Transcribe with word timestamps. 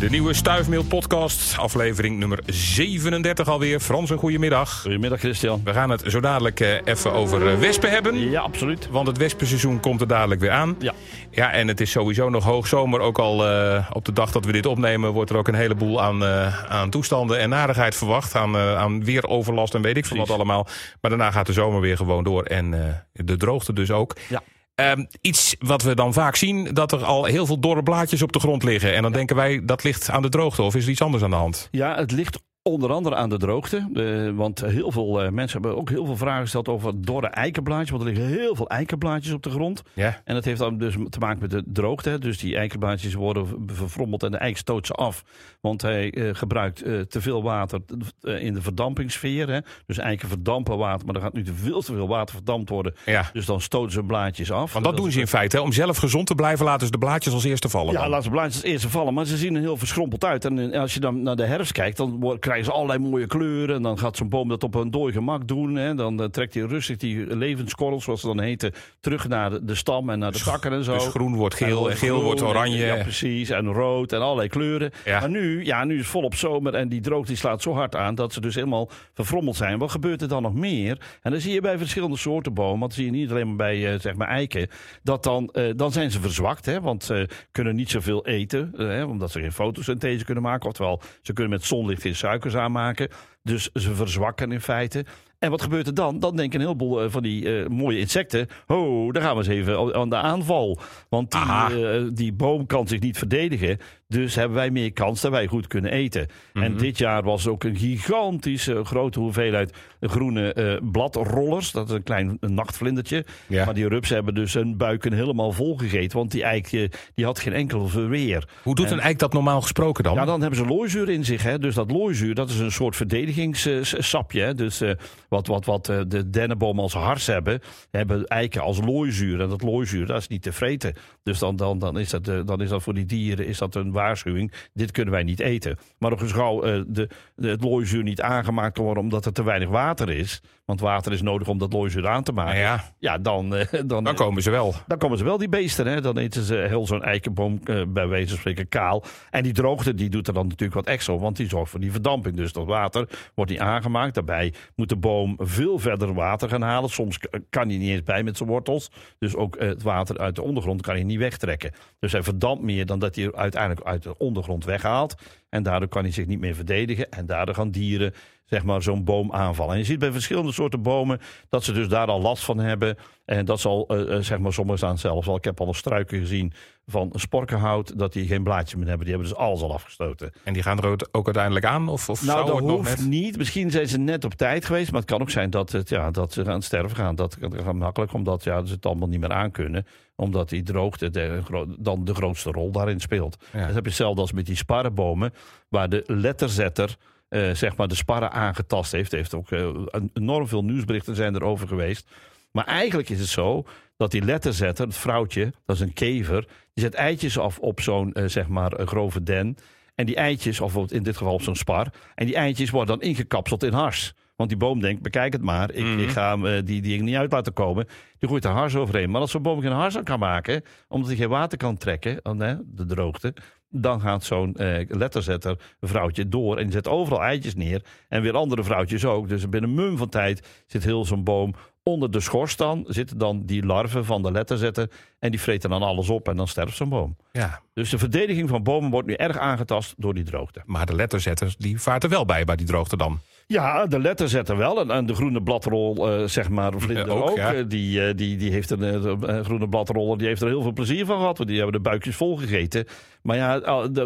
De 0.00 0.10
nieuwe 0.10 0.32
Stuifmeel 0.32 0.84
podcast, 0.84 1.58
aflevering 1.58 2.18
nummer 2.18 2.38
37 2.46 3.48
alweer. 3.48 3.80
Frans, 3.80 4.10
een 4.10 4.18
goedemiddag. 4.18 4.80
Goedemiddag 4.80 5.18
Christian. 5.18 5.60
We 5.64 5.72
gaan 5.72 5.90
het 5.90 6.02
zo 6.06 6.20
dadelijk 6.20 6.60
eh, 6.60 6.74
even 6.84 7.12
over 7.12 7.48
eh, 7.48 7.58
wespen 7.58 7.90
hebben. 7.90 8.30
Ja, 8.30 8.40
absoluut. 8.40 8.88
Want 8.90 9.06
het 9.06 9.16
wespenseizoen 9.16 9.80
komt 9.80 10.00
er 10.00 10.06
dadelijk 10.06 10.40
weer 10.40 10.50
aan. 10.50 10.76
Ja. 10.78 10.94
Ja, 11.30 11.52
en 11.52 11.68
het 11.68 11.80
is 11.80 11.90
sowieso 11.90 12.28
nog 12.28 12.44
hoogzomer. 12.44 13.00
Ook 13.00 13.18
al 13.18 13.46
eh, 13.46 13.90
op 13.92 14.04
de 14.04 14.12
dag 14.12 14.32
dat 14.32 14.44
we 14.44 14.52
dit 14.52 14.66
opnemen... 14.66 15.12
wordt 15.12 15.30
er 15.30 15.36
ook 15.36 15.48
een 15.48 15.54
heleboel 15.54 16.02
aan, 16.02 16.24
aan 16.68 16.90
toestanden 16.90 17.38
en 17.38 17.48
narigheid 17.48 17.94
verwacht. 17.94 18.34
Aan, 18.34 18.56
aan 18.56 19.04
weeroverlast 19.04 19.74
en 19.74 19.82
weet 19.82 19.96
ik 19.96 20.06
veel 20.06 20.16
wat 20.16 20.30
allemaal. 20.30 20.66
Maar 21.00 21.10
daarna 21.10 21.30
gaat 21.30 21.46
de 21.46 21.52
zomer 21.52 21.80
weer 21.80 21.96
gewoon 21.96 22.24
door. 22.24 22.42
En 22.42 22.70
de 23.12 23.36
droogte 23.36 23.72
dus 23.72 23.90
ook. 23.90 24.16
Ja. 24.28 24.42
Ehm, 24.78 25.04
iets 25.20 25.56
wat 25.58 25.82
we 25.82 25.94
dan 25.94 26.12
vaak 26.12 26.36
zien, 26.36 26.74
dat 26.74 26.92
er 26.92 27.04
al 27.04 27.24
heel 27.24 27.46
veel 27.46 27.60
dorre 27.60 27.82
blaadjes 27.82 28.22
op 28.22 28.32
de 28.32 28.38
grond 28.38 28.62
liggen. 28.62 28.94
En 28.94 29.02
dan 29.02 29.12
denken 29.12 29.36
wij, 29.36 29.64
dat 29.64 29.84
ligt 29.84 30.10
aan 30.10 30.22
de 30.22 30.28
droogte. 30.28 30.62
Of 30.62 30.74
is 30.74 30.84
er 30.84 30.90
iets 30.90 31.02
anders 31.02 31.22
aan 31.22 31.30
de 31.30 31.36
hand? 31.36 31.68
Ja, 31.70 31.96
het 31.96 32.12
ligt 32.12 32.38
onder 32.68 32.92
andere 32.92 33.14
aan 33.16 33.28
de 33.28 33.36
droogte. 33.36 33.88
Eh, 33.94 34.36
want 34.36 34.60
heel 34.60 34.90
veel 34.92 35.22
eh, 35.22 35.30
mensen 35.30 35.60
hebben 35.60 35.78
ook 35.80 35.90
heel 35.90 36.04
veel 36.06 36.16
vragen 36.16 36.42
gesteld 36.42 36.68
over 36.68 37.02
dorre 37.02 37.26
eikenblaadjes. 37.26 37.90
Want 37.90 38.02
er 38.02 38.08
liggen 38.08 38.26
heel 38.26 38.54
veel 38.54 38.68
eikenblaadjes 38.68 39.32
op 39.32 39.42
de 39.42 39.50
grond. 39.50 39.82
Ja. 39.94 40.20
En 40.24 40.34
dat 40.34 40.44
heeft 40.44 40.58
dan 40.58 40.78
dus 40.78 40.94
te 41.10 41.18
maken 41.18 41.40
met 41.40 41.50
de 41.50 41.62
droogte. 41.66 42.18
Dus 42.18 42.38
die 42.38 42.56
eikenblaadjes 42.56 43.14
worden 43.14 43.46
verfrommeld 43.66 44.22
en 44.22 44.30
de 44.30 44.36
eik 44.36 44.56
stoot 44.56 44.86
ze 44.86 44.92
af. 44.92 45.22
Want 45.60 45.82
hij 45.82 46.10
eh, 46.12 46.34
gebruikt 46.34 46.76
te 47.08 47.20
veel 47.20 47.42
water 47.42 47.80
in 48.22 48.54
de 48.54 48.62
verdampingsfeer. 48.62 49.48
Hè. 49.48 49.58
Dus 49.86 49.98
eiken 49.98 50.28
verdampen 50.28 50.76
water, 50.78 51.06
maar 51.06 51.14
er 51.14 51.20
gaat 51.20 51.32
nu 51.32 51.42
te 51.44 51.54
veel 51.54 51.80
te 51.82 51.92
veel 51.92 52.08
water 52.08 52.34
verdampt 52.34 52.68
worden. 52.68 52.94
Ja. 53.04 53.30
Dus 53.32 53.46
dan 53.46 53.60
stoten 53.60 53.92
ze 53.92 54.02
blaadjes 54.02 54.52
af. 54.52 54.72
Want 54.72 54.84
dat 54.84 54.96
doen 54.96 55.12
ze 55.12 55.20
in 55.20 55.26
feite. 55.26 55.56
Hè? 55.56 55.62
Om 55.62 55.72
zelf 55.72 55.96
gezond 55.96 56.26
te 56.26 56.34
blijven, 56.34 56.64
laten 56.64 56.86
ze 56.86 56.92
de 56.92 56.98
blaadjes 56.98 57.34
als 57.34 57.44
eerste 57.44 57.68
vallen. 57.68 57.92
Ja, 57.92 58.00
dan. 58.00 58.08
laat 58.10 58.22
ze 58.24 58.30
blaadjes 58.30 58.54
als 58.62 58.70
eerste 58.70 58.88
vallen. 58.88 59.14
Maar 59.14 59.24
ze 59.24 59.36
zien 59.36 59.54
er 59.54 59.60
heel 59.60 59.76
verschrompeld 59.76 60.24
uit. 60.24 60.44
En 60.44 60.74
als 60.74 60.94
je 60.94 61.00
dan 61.00 61.22
naar 61.22 61.36
de 61.36 61.44
herfst 61.44 61.72
kijkt, 61.72 61.96
dan 61.96 62.20
wo- 62.20 62.36
krijgen 62.58 62.72
ze 62.72 62.72
allerlei 62.72 63.10
mooie 63.10 63.26
kleuren. 63.26 63.76
En 63.76 63.82
dan 63.82 63.98
gaat 63.98 64.16
zo'n 64.16 64.28
boom 64.28 64.48
dat 64.48 64.62
op 64.64 64.74
een 64.74 64.90
dooi 64.90 65.12
gemak 65.12 65.48
doen. 65.48 65.74
Hè. 65.74 65.94
Dan 65.94 66.22
eh, 66.22 66.28
trekt 66.28 66.54
hij 66.54 66.62
rustig 66.62 66.96
die 66.96 67.36
levenskorrels, 67.36 68.04
zoals 68.04 68.20
ze 68.20 68.26
dan 68.26 68.40
heten, 68.40 68.72
terug 69.00 69.28
naar 69.28 69.50
de, 69.50 69.64
de 69.64 69.74
stam 69.74 70.10
en 70.10 70.18
naar 70.18 70.32
de 70.32 70.38
takken 70.38 70.72
en 70.72 70.84
zo. 70.84 70.94
Dus 70.94 71.06
groen 71.06 71.34
wordt 71.34 71.54
geel 71.54 71.90
en 71.90 71.96
geel 71.96 72.22
wordt 72.22 72.40
en- 72.40 72.46
oranje. 72.46 72.86
Ja, 72.86 73.02
precies. 73.02 73.50
En 73.50 73.72
rood 73.72 74.12
en 74.12 74.20
allerlei 74.20 74.48
kleuren. 74.48 74.90
Ja. 75.04 75.20
Maar 75.20 75.30
nu, 75.30 75.64
ja, 75.64 75.84
nu 75.84 75.94
is 75.94 76.00
het 76.00 76.08
volop 76.08 76.34
zomer 76.34 76.74
en 76.74 76.88
die 76.88 77.00
droogte 77.00 77.26
die 77.28 77.36
slaat 77.36 77.62
zo 77.62 77.72
hard 77.72 77.96
aan 77.96 78.14
dat 78.14 78.32
ze 78.32 78.40
dus 78.40 78.54
helemaal 78.54 78.90
verfrommeld 79.14 79.56
zijn. 79.56 79.78
Wat 79.78 79.90
gebeurt 79.90 80.22
er 80.22 80.28
dan 80.28 80.42
nog 80.42 80.54
meer? 80.54 81.00
En 81.22 81.30
dan 81.30 81.40
zie 81.40 81.52
je 81.52 81.60
bij 81.60 81.78
verschillende 81.78 82.16
soorten 82.16 82.54
bomen, 82.54 82.78
want 82.78 82.82
dat 82.90 82.92
zie 82.92 83.04
je 83.04 83.10
niet 83.10 83.30
alleen 83.30 83.46
maar 83.46 83.56
bij 83.56 83.92
eh, 83.92 84.00
zeg 84.00 84.14
maar 84.14 84.28
eiken, 84.28 84.68
dat 85.02 85.22
dan, 85.22 85.48
eh, 85.52 85.64
dan 85.76 85.92
zijn 85.92 86.10
ze 86.10 86.20
verzwakt, 86.20 86.66
hè, 86.66 86.80
want 86.80 87.04
ze 87.04 87.28
kunnen 87.52 87.74
niet 87.76 87.90
zoveel 87.90 88.26
eten, 88.26 88.72
hè, 88.76 89.04
omdat 89.04 89.30
ze 89.30 89.40
geen 89.40 89.52
fotosynthese 89.52 90.24
kunnen 90.24 90.42
maken. 90.42 90.68
Oftewel, 90.68 91.00
ze 91.22 91.32
kunnen 91.32 91.52
met 91.52 91.64
zonlicht 91.64 92.02
geen 92.02 92.14
aanmaken. 92.54 93.08
Dus 93.42 93.70
ze 93.72 93.94
verzwakken 93.94 94.52
in 94.52 94.60
feite. 94.60 95.04
En 95.38 95.50
wat 95.50 95.62
gebeurt 95.62 95.86
er 95.86 95.94
dan? 95.94 96.20
Dan 96.20 96.36
denken 96.36 96.60
een 96.60 96.66
heleboel 96.66 97.02
eh, 97.02 97.10
van 97.10 97.22
die 97.22 97.60
eh, 97.60 97.68
mooie 97.68 97.98
insecten... 97.98 98.48
oh, 98.66 99.12
daar 99.12 99.22
gaan 99.22 99.36
we 99.36 99.38
eens 99.38 99.48
even 99.48 99.94
aan 99.94 100.10
de 100.10 100.16
aanval. 100.16 100.78
Want 101.08 101.30
die, 101.30 101.40
eh, 101.40 102.02
die 102.12 102.32
boom 102.32 102.66
kan 102.66 102.88
zich 102.88 103.00
niet 103.00 103.18
verdedigen. 103.18 103.78
Dus 104.10 104.34
hebben 104.34 104.56
wij 104.56 104.70
meer 104.70 104.92
kans 104.92 105.20
dat 105.20 105.30
wij 105.30 105.46
goed 105.46 105.66
kunnen 105.66 105.92
eten. 105.92 106.26
En 106.52 106.76
dit 106.76 106.98
jaar 106.98 107.22
was 107.22 107.46
ook 107.46 107.64
een 107.64 107.76
gigantische 107.76 108.84
grote 108.84 109.18
hoeveelheid 109.20 109.72
groene 110.00 110.52
eh, 110.52 110.76
bladrollers. 110.90 111.72
Dat 111.72 111.88
is 111.88 111.94
een 111.94 112.02
klein 112.02 112.36
een 112.40 112.54
nachtvlindertje. 112.54 113.24
Ja. 113.46 113.64
Maar 113.64 113.74
die 113.74 113.88
rupsen 113.88 114.14
hebben 114.14 114.34
dus 114.34 114.54
hun 114.54 114.76
buiken 114.76 115.12
helemaal 115.12 115.52
volgegeten. 115.52 116.18
Want 116.18 116.30
die 116.30 116.42
eik 116.42 116.70
die 117.14 117.24
had 117.24 117.38
geen 117.38 117.52
enkel 117.52 117.88
verweer. 117.88 118.48
Hoe 118.62 118.74
doet 118.74 118.90
een 118.90 119.00
eik 119.00 119.18
dat 119.18 119.32
normaal 119.32 119.60
gesproken 119.60 120.04
dan? 120.04 120.14
Ja, 120.14 120.24
dan 120.24 120.40
hebben 120.40 120.58
ze 120.58 120.66
looizuur 120.66 121.08
in 121.08 121.24
zich. 121.24 121.42
Hè. 121.42 121.58
Dus 121.58 121.74
dat 121.74 121.90
looizuur, 121.90 122.34
dat 122.34 122.50
is 122.50 122.58
een 122.58 122.72
soort 122.72 122.96
verdedigingssapje. 122.96 124.40
Hè. 124.40 124.54
Dus 124.54 124.82
wat, 125.28 125.46
wat, 125.46 125.64
wat 125.64 125.88
eh, 125.88 126.00
de 126.06 126.30
dennenbomen 126.30 126.82
als 126.82 126.94
hars 126.94 127.26
hebben, 127.26 127.60
hebben 127.90 128.26
eiken 128.26 128.62
als 128.62 128.80
looizuur. 128.80 129.40
En 129.40 129.48
dat 129.48 129.62
looizuur, 129.62 130.06
dat 130.06 130.18
is 130.18 130.28
niet 130.28 130.42
te 130.42 130.52
vreten. 130.52 130.94
Dus 131.22 131.38
dan, 131.38 131.56
dan, 131.56 131.78
dan, 131.78 131.98
is, 131.98 132.10
dat, 132.10 132.28
eh, 132.28 132.40
dan 132.44 132.60
is 132.60 132.68
dat 132.68 132.82
voor 132.82 132.94
die 132.94 133.06
dieren 133.06 133.46
is 133.46 133.58
dat 133.58 133.74
een 133.74 133.92
waarschuwing. 133.92 134.52
Dit 134.72 134.90
kunnen 134.90 135.14
wij 135.14 135.22
niet 135.22 135.40
eten. 135.40 135.78
Maar 135.98 136.10
nog 136.10 136.20
eens 136.20 136.32
gauw 136.32 136.62
eh, 136.62 136.82
de, 136.86 137.08
de, 137.34 137.48
het 137.48 137.62
looizuur 137.62 138.02
niet 138.02 138.20
aangemaakt 138.20 138.74
kan 138.74 138.84
worden 138.84 139.02
omdat 139.02 139.26
er 139.26 139.32
te 139.32 139.42
weinig 139.42 139.68
water 139.68 140.10
is. 140.10 140.42
Want 140.64 140.80
water 140.80 141.12
is 141.12 141.22
nodig 141.22 141.48
om 141.48 141.58
dat 141.58 141.72
looizuur 141.72 142.08
aan 142.08 142.22
te 142.22 142.32
maken. 142.32 142.58
Ja, 142.58 142.84
Ja, 142.98 143.18
dan, 143.18 143.50
dan, 143.86 144.04
dan 144.04 144.14
komen 144.14 144.42
ze 144.42 144.50
wel. 144.50 144.74
dan 144.86 144.98
komen 144.98 145.18
ze 145.18 145.24
wel, 145.24 145.38
die 145.38 145.48
beesten. 145.48 145.86
Hè? 145.86 146.00
Dan 146.00 146.18
eten 146.18 146.42
ze 146.42 146.54
heel 146.54 146.86
zo'n 146.86 147.02
eikenboom, 147.02 147.60
bij 147.88 148.06
wijze 148.08 148.28
van 148.28 148.38
spreken, 148.38 148.68
kaal. 148.68 149.04
En 149.30 149.42
die 149.42 149.52
droogte 149.52 149.94
die 149.94 150.08
doet 150.08 150.26
er 150.26 150.34
dan 150.34 150.42
natuurlijk 150.42 150.74
wat 150.74 150.86
extra 150.86 151.16
want 151.16 151.36
die 151.36 151.48
zorgt 151.48 151.70
voor 151.70 151.80
die 151.80 151.92
verdamping. 151.92 152.36
Dus 152.36 152.52
dat 152.52 152.66
water 152.66 153.08
wordt 153.34 153.50
niet 153.50 153.60
aangemaakt. 153.60 154.14
Daarbij 154.14 154.52
moet 154.74 154.88
de 154.88 154.96
boom 154.96 155.17
veel 155.36 155.78
verder 155.78 156.14
water 156.14 156.48
gaan 156.48 156.62
halen. 156.62 156.90
Soms 156.90 157.18
kan 157.50 157.68
hij 157.68 157.78
niet 157.78 157.90
eens 157.90 158.02
bij 158.02 158.22
met 158.22 158.36
zijn 158.36 158.48
wortels. 158.48 158.90
Dus 159.18 159.34
ook 159.34 159.56
eh, 159.56 159.68
het 159.68 159.82
water 159.82 160.18
uit 160.18 160.34
de 160.34 160.42
ondergrond 160.42 160.82
kan 160.82 160.94
hij 160.94 161.04
niet 161.04 161.18
wegtrekken. 161.18 161.72
Dus 161.98 162.12
hij 162.12 162.22
verdampt 162.22 162.62
meer 162.62 162.86
dan 162.86 162.98
dat 162.98 163.14
hij 163.14 163.32
uiteindelijk 163.34 163.86
uit 163.86 164.02
de 164.02 164.18
ondergrond 164.18 164.64
weghaalt. 164.64 165.14
En 165.48 165.62
daardoor 165.62 165.88
kan 165.88 166.02
hij 166.02 166.12
zich 166.12 166.26
niet 166.26 166.40
meer 166.40 166.54
verdedigen. 166.54 167.10
En 167.10 167.26
daardoor 167.26 167.54
gaan 167.54 167.70
dieren 167.70 168.14
zeg 168.44 168.64
maar, 168.64 168.82
zo'n 168.82 169.04
boom 169.04 169.32
aanvallen. 169.32 169.72
En 169.72 169.78
je 169.78 169.84
ziet 169.84 169.98
bij 169.98 170.12
verschillende 170.12 170.52
soorten 170.52 170.82
bomen 170.82 171.20
dat 171.48 171.64
ze 171.64 171.72
dus 171.72 171.88
daar 171.88 172.06
al 172.06 172.20
last 172.20 172.44
van 172.44 172.58
hebben. 172.58 172.96
En 173.24 173.44
dat 173.44 173.60
zal, 173.60 173.86
eh, 173.86 174.18
zeg 174.20 174.38
maar, 174.38 174.52
sommigen 174.52 174.78
staan 174.78 174.98
zelfs 174.98 175.28
al. 175.28 175.36
Ik 175.36 175.44
heb 175.44 175.60
al 175.60 175.68
een 175.68 175.74
struiken 175.74 176.18
gezien 176.18 176.52
van 176.90 177.10
sporkenhout, 177.14 177.98
dat 177.98 178.12
die 178.12 178.26
geen 178.26 178.42
blaadje 178.42 178.76
meer 178.76 178.86
hebben. 178.88 179.06
Die 179.06 179.14
hebben 179.14 179.32
dus 179.32 179.42
alles 179.42 179.60
al 179.62 179.72
afgestoten. 179.72 180.32
En 180.44 180.52
die 180.52 180.62
gaan 180.62 180.78
er 180.78 180.86
ook- 181.12 181.24
uiteindelijk 181.26 181.64
aan? 181.64 181.88
Of, 181.88 182.08
of 182.08 182.22
Nou, 182.24 182.32
zou 182.36 182.46
dat 182.46 182.56
het 182.56 182.64
nog 182.66 182.76
hoeft 182.76 182.98
net? 182.98 183.08
niet. 183.08 183.36
Misschien 183.36 183.70
zijn 183.70 183.88
ze 183.88 183.98
net 183.98 184.24
op 184.24 184.34
tijd 184.34 184.64
geweest. 184.64 184.90
Maar 184.90 185.00
het 185.00 185.10
kan 185.10 185.20
ook 185.20 185.30
zijn 185.30 185.50
dat, 185.50 185.72
het, 185.72 185.88
ja, 185.88 186.10
dat 186.10 186.32
ze 186.32 186.44
gaan 186.44 186.62
sterven 186.62 186.96
gaan. 186.96 187.14
Dat 187.14 187.36
gaat 187.40 187.74
makkelijk, 187.74 188.12
omdat 188.12 188.44
ja, 188.44 188.64
ze 188.64 188.72
het 188.74 188.86
allemaal 188.86 189.08
niet 189.08 189.20
meer 189.20 189.32
aankunnen. 189.32 189.86
Omdat 190.16 190.48
die 190.48 190.62
droogte 190.62 191.10
de, 191.10 191.40
dan 191.78 192.04
de 192.04 192.14
grootste 192.14 192.50
rol 192.50 192.70
daarin 192.70 193.00
speelt. 193.00 193.36
Ja. 193.52 193.58
Dat 193.66 193.74
heb 193.74 193.82
je 193.82 193.88
hetzelfde 193.88 194.20
als 194.20 194.32
met 194.32 194.46
die 194.46 194.56
sparrenbomen. 194.56 195.32
Waar 195.68 195.88
de 195.88 196.02
letterzetter 196.06 196.96
eh, 197.28 197.50
zeg 197.54 197.76
maar 197.76 197.88
de 197.88 197.94
sparren 197.94 198.32
aangetast 198.32 198.92
heeft. 198.92 199.12
heeft 199.12 199.34
ook 199.34 199.50
eh, 199.50 199.68
enorm 200.12 200.48
veel 200.48 200.64
nieuwsberichten 200.64 201.16
zijn 201.16 201.34
erover 201.34 201.68
geweest. 201.68 202.08
Maar 202.50 202.64
eigenlijk 202.64 203.08
is 203.08 203.18
het 203.20 203.28
zo 203.28 203.64
dat 203.98 204.10
die 204.10 204.22
letterzetter, 204.24 204.86
het 204.86 204.96
vrouwtje, 204.96 205.52
dat 205.66 205.76
is 205.76 205.82
een 205.82 205.92
kever, 205.92 206.46
die 206.74 206.84
zet 206.84 206.94
eitjes 206.94 207.38
af 207.38 207.58
op 207.58 207.80
zo'n 207.80 208.12
eh, 208.12 208.24
zeg 208.26 208.48
maar 208.48 208.72
eh, 208.72 208.86
grove 208.86 209.22
den. 209.22 209.56
En 209.94 210.06
die 210.06 210.16
eitjes, 210.16 210.60
of 210.60 210.90
in 210.92 211.02
dit 211.02 211.16
geval 211.16 211.32
op 211.32 211.42
zo'n 211.42 211.56
spar, 211.56 211.86
en 212.14 212.26
die 212.26 212.34
eitjes 212.36 212.70
worden 212.70 212.98
dan 212.98 213.08
ingekapseld 213.08 213.62
in 213.62 213.72
hars. 213.72 214.14
Want 214.36 214.48
die 214.50 214.58
boom 214.58 214.80
denkt, 214.80 215.02
bekijk 215.02 215.32
het 215.32 215.42
maar, 215.42 215.72
ik, 215.72 215.84
Mhm. 215.84 215.98
ik 215.98 216.08
ga 216.08 216.30
hem, 216.30 216.46
eh, 216.46 216.62
die, 216.64 216.80
die 216.80 216.94
ik 216.94 217.02
niet 217.02 217.14
uit 217.16 217.32
laten 217.32 217.52
komen. 217.52 217.86
Die 218.18 218.28
gooit 218.28 218.44
er 218.44 218.50
hars 218.50 218.74
overheen. 218.76 219.10
Maar 219.10 219.20
als 219.20 219.30
zo'n 219.30 219.42
boom 219.42 219.60
geen 219.60 219.72
hars 219.72 219.96
aan 219.96 220.04
kan 220.04 220.18
maken, 220.18 220.62
omdat 220.88 221.08
hij 221.08 221.16
geen 221.16 221.28
water 221.28 221.58
kan 221.58 221.76
trekken, 221.76 222.20
dan, 222.22 222.40
hè, 222.40 222.54
de 222.64 222.84
droogte, 222.84 223.34
dan 223.70 224.00
gaat 224.00 224.24
zo'n 224.24 224.54
eh, 224.54 224.84
letterzetter 224.88 225.58
vrouwtje 225.80 226.28
door 226.28 226.56
en 226.56 226.62
die 226.62 226.72
zet 226.72 226.88
overal 226.88 227.22
eitjes 227.22 227.54
neer. 227.54 227.84
En 228.08 228.22
weer 228.22 228.34
andere 228.36 228.64
vrouwtjes 228.64 229.04
ook. 229.04 229.28
Dus 229.28 229.48
binnen 229.48 229.70
een 229.70 229.76
mum 229.76 229.96
van 229.96 230.08
tijd 230.08 230.64
zit 230.66 230.84
heel 230.84 231.04
zo'n 231.04 231.24
boom 231.24 231.54
onder 231.88 232.10
de 232.10 232.20
schors 232.20 232.56
dan, 232.56 232.84
zitten 232.88 233.18
dan 233.18 233.42
die 233.46 233.64
larven 233.64 234.04
van 234.04 234.22
de 234.22 234.32
letterzetter 234.32 234.90
en 235.18 235.30
die 235.30 235.40
vreten 235.40 235.70
dan 235.70 235.82
alles 235.82 236.08
op 236.08 236.28
en 236.28 236.36
dan 236.36 236.48
sterft 236.48 236.76
zo'n 236.76 236.88
boom. 236.88 237.16
Ja, 237.32 237.60
Dus 237.74 237.90
de 237.90 237.98
verdediging 237.98 238.48
van 238.48 238.62
bomen 238.62 238.90
wordt 238.90 239.08
nu 239.08 239.14
erg 239.14 239.38
aangetast 239.38 239.94
door 239.96 240.14
die 240.14 240.24
droogte. 240.24 240.62
maar 240.66 240.86
de 240.86 240.94
letterzetters 240.94 241.56
die 241.56 241.80
vaart 241.80 242.04
er 242.04 242.10
wel 242.10 242.24
bij, 242.24 242.44
bij 242.44 242.56
die 242.56 242.66
droogte 242.66 242.96
dan. 242.96 243.20
Ja, 243.50 243.86
de 243.86 243.98
letterzetter 244.00 244.56
wel. 244.56 244.80
En, 244.80 244.90
en 244.90 245.06
de 245.06 245.14
groene 245.14 245.42
bladrol, 245.42 246.08
eh, 246.10 246.24
zeg 246.26 246.48
maar, 246.48 246.72
vlinder 246.76 247.10
ook, 247.10 247.30
ook. 247.30 247.36
ja. 247.36 247.54
Eh, 247.54 247.64
Die, 247.68 248.06
eh, 248.06 248.14
die, 248.16 248.36
die 248.36 248.50
heeft 248.52 248.70
een 248.70 248.82
een 248.82 249.44
groene 249.44 249.68
bladroller, 249.68 250.18
die 250.18 250.26
heeft 250.26 250.40
er 250.42 250.48
heel 250.48 250.62
veel 250.62 250.72
plezier 250.72 251.06
van 251.06 251.18
gehad. 251.18 251.36
Want 251.38 251.48
die 251.50 251.58
hebben 251.58 251.82
de 251.82 251.88
buikjes 251.88 252.16
vol 252.16 252.36
gegeten. 252.36 252.84
Maar 253.22 253.36
ja, 253.36 253.60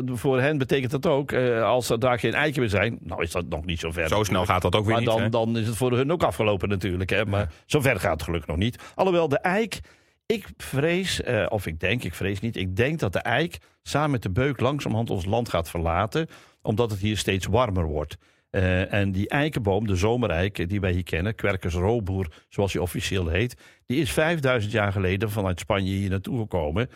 voor 0.06 0.40
hen 0.40 0.58
betekent 0.58 0.90
dat 0.90 1.06
ook, 1.06 1.32
als 1.62 1.90
er 1.90 1.98
daar 1.98 2.18
geen 2.18 2.34
eiken 2.34 2.60
meer 2.60 2.68
zijn, 2.70 2.98
nou 3.00 3.22
is 3.22 3.30
dat 3.30 3.48
nog 3.48 3.64
niet 3.64 3.80
zo 3.80 3.90
ver. 3.90 4.08
Zo 4.08 4.22
snel 4.22 4.44
gaat 4.44 4.62
dat 4.62 4.74
ook 4.74 4.84
weer 4.84 4.92
Maar 4.92 5.00
niet. 5.00 5.10
dan, 5.10 5.20
hè? 5.22 5.28
dan 5.28 5.56
is 5.58 5.66
het 5.66 5.76
voor 5.76 5.92
hun 5.92 6.12
ook 6.12 6.22
afgelopen 6.22 6.68
natuurlijk. 6.68 7.10
Hè? 7.10 7.24
Maar 7.24 7.52
zover 7.66 8.00
gaat 8.00 8.12
het 8.12 8.22
gelukkig 8.22 8.48
nog 8.48 8.58
niet. 8.58 8.78
Alhoewel 8.94 9.28
de 9.28 9.38
eik, 9.38 9.80
ik 10.26 10.46
vrees, 10.56 11.22
of 11.48 11.66
ik 11.66 11.80
denk, 11.80 12.04
ik 12.04 12.14
vrees 12.14 12.40
niet. 12.40 12.56
Ik 12.56 12.76
denk 12.76 12.98
dat 12.98 13.12
de 13.12 13.18
eik 13.18 13.58
samen 13.82 14.10
met 14.10 14.22
de 14.22 14.30
beuk 14.30 14.60
langzamerhand 14.60 15.10
ons 15.10 15.24
land 15.24 15.48
gaat 15.48 15.70
verlaten. 15.70 16.28
Omdat 16.62 16.90
het 16.90 17.00
hier 17.00 17.16
steeds 17.16 17.46
warmer 17.46 17.84
wordt. 17.84 18.16
Eh, 18.52 18.92
en 18.92 19.12
die 19.12 19.28
eikenboom, 19.28 19.86
de 19.86 19.96
zomereik 19.96 20.68
die 20.68 20.80
wij 20.80 20.92
hier 20.92 21.02
kennen, 21.02 21.34
Quercus 21.34 21.74
roboer, 21.74 22.26
zoals 22.48 22.72
hij 22.72 22.82
officieel 22.82 23.28
heet, 23.28 23.56
die 23.86 24.00
is 24.00 24.12
5000 24.12 24.72
jaar 24.72 24.92
geleden 24.92 25.30
vanuit 25.30 25.60
Spanje 25.60 25.92
hier 25.92 26.10
naartoe 26.10 26.38
gekomen. 26.38 26.88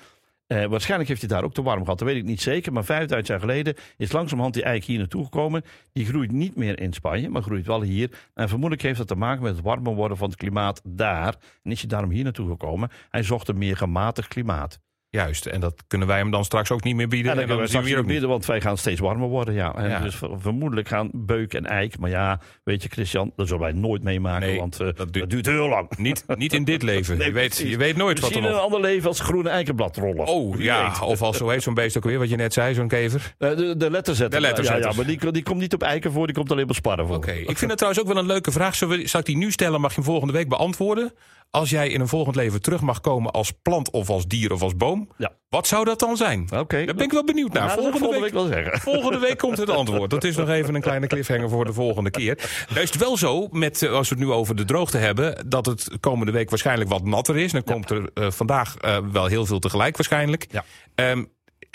Eh, 0.46 0.64
waarschijnlijk 0.64 1.08
heeft 1.08 1.20
hij 1.20 1.30
daar 1.30 1.44
ook 1.44 1.54
te 1.54 1.62
warm 1.62 1.82
gehad, 1.82 1.98
dat 1.98 2.08
weet 2.08 2.16
ik 2.16 2.24
niet 2.24 2.40
zeker. 2.40 2.72
Maar 2.72 2.84
5000 2.84 3.28
jaar 3.28 3.40
geleden 3.40 3.74
is 3.96 4.12
langzamerhand 4.12 4.54
die 4.54 4.62
eik 4.62 4.84
hier 4.84 4.98
naartoe 4.98 5.24
gekomen. 5.24 5.62
Die 5.92 6.06
groeit 6.06 6.32
niet 6.32 6.56
meer 6.56 6.80
in 6.80 6.92
Spanje, 6.92 7.28
maar 7.28 7.42
groeit 7.42 7.66
wel 7.66 7.82
hier. 7.82 8.10
En 8.34 8.48
vermoedelijk 8.48 8.82
heeft 8.82 8.98
dat 8.98 9.08
te 9.08 9.14
maken 9.14 9.42
met 9.42 9.56
het 9.56 9.64
warmer 9.64 9.94
worden 9.94 10.16
van 10.16 10.28
het 10.28 10.38
klimaat 10.38 10.80
daar. 10.84 11.34
En 11.62 11.70
is 11.70 11.80
hij 11.80 11.88
daarom 11.88 12.10
hier 12.10 12.24
naartoe 12.24 12.48
gekomen. 12.48 12.90
Hij 13.10 13.22
zocht 13.22 13.48
een 13.48 13.58
meer 13.58 13.76
gematigd 13.76 14.28
klimaat. 14.28 14.78
Juist, 15.16 15.46
en 15.46 15.60
dat 15.60 15.74
kunnen 15.86 16.08
wij 16.08 16.18
hem 16.18 16.30
dan 16.30 16.44
straks 16.44 16.70
ook 16.70 16.82
niet 16.84 16.94
meer 16.96 17.08
bieden. 17.08 17.36
Kunnen 17.36 17.58
we 17.58 17.66
straks 17.66 17.90
ook 17.90 17.96
niet. 17.96 18.06
bieden, 18.06 18.28
want 18.28 18.46
wij 18.46 18.60
gaan 18.60 18.78
steeds 18.78 19.00
warmer 19.00 19.28
worden. 19.28 19.54
Ja. 19.54 19.74
En 19.74 19.88
Ja. 19.88 20.00
Dus 20.00 20.14
ver- 20.14 20.40
vermoedelijk 20.40 20.88
gaan 20.88 21.10
beuk 21.12 21.54
en 21.54 21.66
eik. 21.66 21.98
Maar 21.98 22.10
ja, 22.10 22.40
weet 22.64 22.82
je, 22.82 22.88
Christian, 22.88 23.32
dat 23.36 23.46
zullen 23.46 23.62
wij 23.62 23.72
nooit 23.72 24.02
meemaken. 24.02 24.48
Nee, 24.48 24.58
want 24.58 24.80
eh, 24.80 24.86
dat 24.86 24.96
dat, 25.12 25.30
duurt- 25.30 25.46
heel 25.46 25.68
lang. 25.68 25.96
Niet, 25.96 26.24
niet 26.36 26.52
in 26.52 26.64
dit 26.64 26.82
leven. 26.92 27.16
Nee, 27.18 27.26
je, 27.26 27.32
weet, 27.32 27.56
je 27.56 27.76
weet 27.76 27.96
nooit 27.96 28.20
wat 28.20 28.30
er 28.30 28.36
Misschien 28.36 28.42
in 28.42 28.48
een 28.48 28.54
nog... 28.54 28.64
ander 28.64 28.80
leven 28.80 29.08
als 29.08 29.20
groene 29.20 29.48
eikenbladroller. 29.48 30.26
Oh 30.26 30.60
ja, 30.60 30.88
weet. 30.90 31.00
of 31.02 31.22
als 31.22 31.36
zo 31.36 31.48
heet 31.48 31.62
zo'n 31.62 31.74
beest 31.74 31.96
ook 31.96 32.04
weer, 32.04 32.18
wat 32.18 32.28
je 32.30 32.36
net 32.36 32.52
zei, 32.52 32.74
zo'n 32.74 32.88
kever. 32.88 33.34
Eh, 33.38 33.56
de, 33.56 33.76
de 33.76 33.90
letterzetter. 33.90 34.40
De 34.40 34.46
letterzetter. 34.46 34.82
Ja, 34.82 34.90
ja, 34.90 34.96
maar 34.96 35.06
die, 35.06 35.32
die 35.32 35.42
komt 35.42 35.60
niet 35.60 35.74
op 35.74 35.82
eiken 35.82 36.12
voor, 36.12 36.26
die 36.26 36.34
komt 36.34 36.50
alleen 36.52 36.68
op 36.68 36.74
sparren 36.74 37.06
voor. 37.06 37.16
Oké, 37.16 37.32
ik 37.32 37.58
vind 37.58 37.70
het 37.70 37.76
trouwens 37.78 38.02
ook 38.02 38.08
wel 38.12 38.22
een 38.22 38.26
leuke 38.28 38.52
vraag. 38.52 38.74
Zal 38.74 38.90
ik 38.92 39.24
die 39.24 39.36
nu 39.36 39.50
stellen? 39.52 39.80
Mag 39.80 39.90
je 39.90 39.96
hem 39.96 40.04
volgende 40.04 40.32
week 40.32 40.48
beantwoorden? 40.48 41.12
Als 41.50 41.70
jij 41.70 41.88
in 41.88 42.00
een 42.00 42.08
volgend 42.08 42.36
leven 42.36 42.62
terug 42.62 42.80
mag 42.80 43.00
komen 43.00 43.30
als 43.32 43.52
plant 43.62 43.90
of 43.90 44.10
als 44.10 44.26
dier 44.26 44.52
of 44.52 44.62
als 44.62 44.76
boom, 44.76 45.05
Ja. 45.16 45.32
wat 45.48 45.66
zou 45.66 45.84
dat 45.84 45.98
dan 45.98 46.16
zijn? 46.16 46.48
Oké. 46.54 46.84
Daar 46.84 46.94
ben 46.94 47.04
ik 47.04 47.12
wel 47.12 47.24
benieuwd 47.24 47.52
naar. 47.52 47.68
Ja, 47.68 47.74
volgende, 47.74 48.20
week, 48.20 48.32
wel 48.32 48.46
zeggen. 48.46 48.80
volgende 48.92 49.18
week 49.18 49.38
komt 49.38 49.58
het 49.58 49.70
antwoord. 49.70 50.10
Dat 50.10 50.24
is 50.24 50.36
nog 50.36 50.48
even 50.48 50.74
een 50.74 50.80
kleine 50.80 51.06
cliffhanger 51.06 51.48
voor 51.48 51.64
de 51.64 51.72
volgende 51.72 52.10
keer. 52.10 52.38
Nou 52.68 52.80
is 52.80 52.90
het 52.90 53.00
wel 53.00 53.16
zo, 53.16 53.48
met, 53.50 53.82
eh, 53.82 53.92
als 53.92 54.08
we 54.08 54.14
het 54.14 54.24
nu 54.24 54.30
over 54.30 54.56
de 54.56 54.64
droogte 54.64 54.98
hebben... 54.98 55.48
dat 55.48 55.66
het 55.66 55.88
komende 56.00 56.32
week 56.32 56.50
waarschijnlijk 56.50 56.90
wat 56.90 57.04
natter 57.04 57.36
is. 57.36 57.52
Dan 57.52 57.64
komt 57.64 57.90
er 57.90 58.10
eh, 58.14 58.30
vandaag 58.30 58.76
eh, 58.76 58.98
wel 59.12 59.26
heel 59.26 59.46
veel 59.46 59.58
tegelijk 59.58 59.96
waarschijnlijk. 59.96 60.46
Ja. 60.50 60.64
Ehm, 60.94 61.24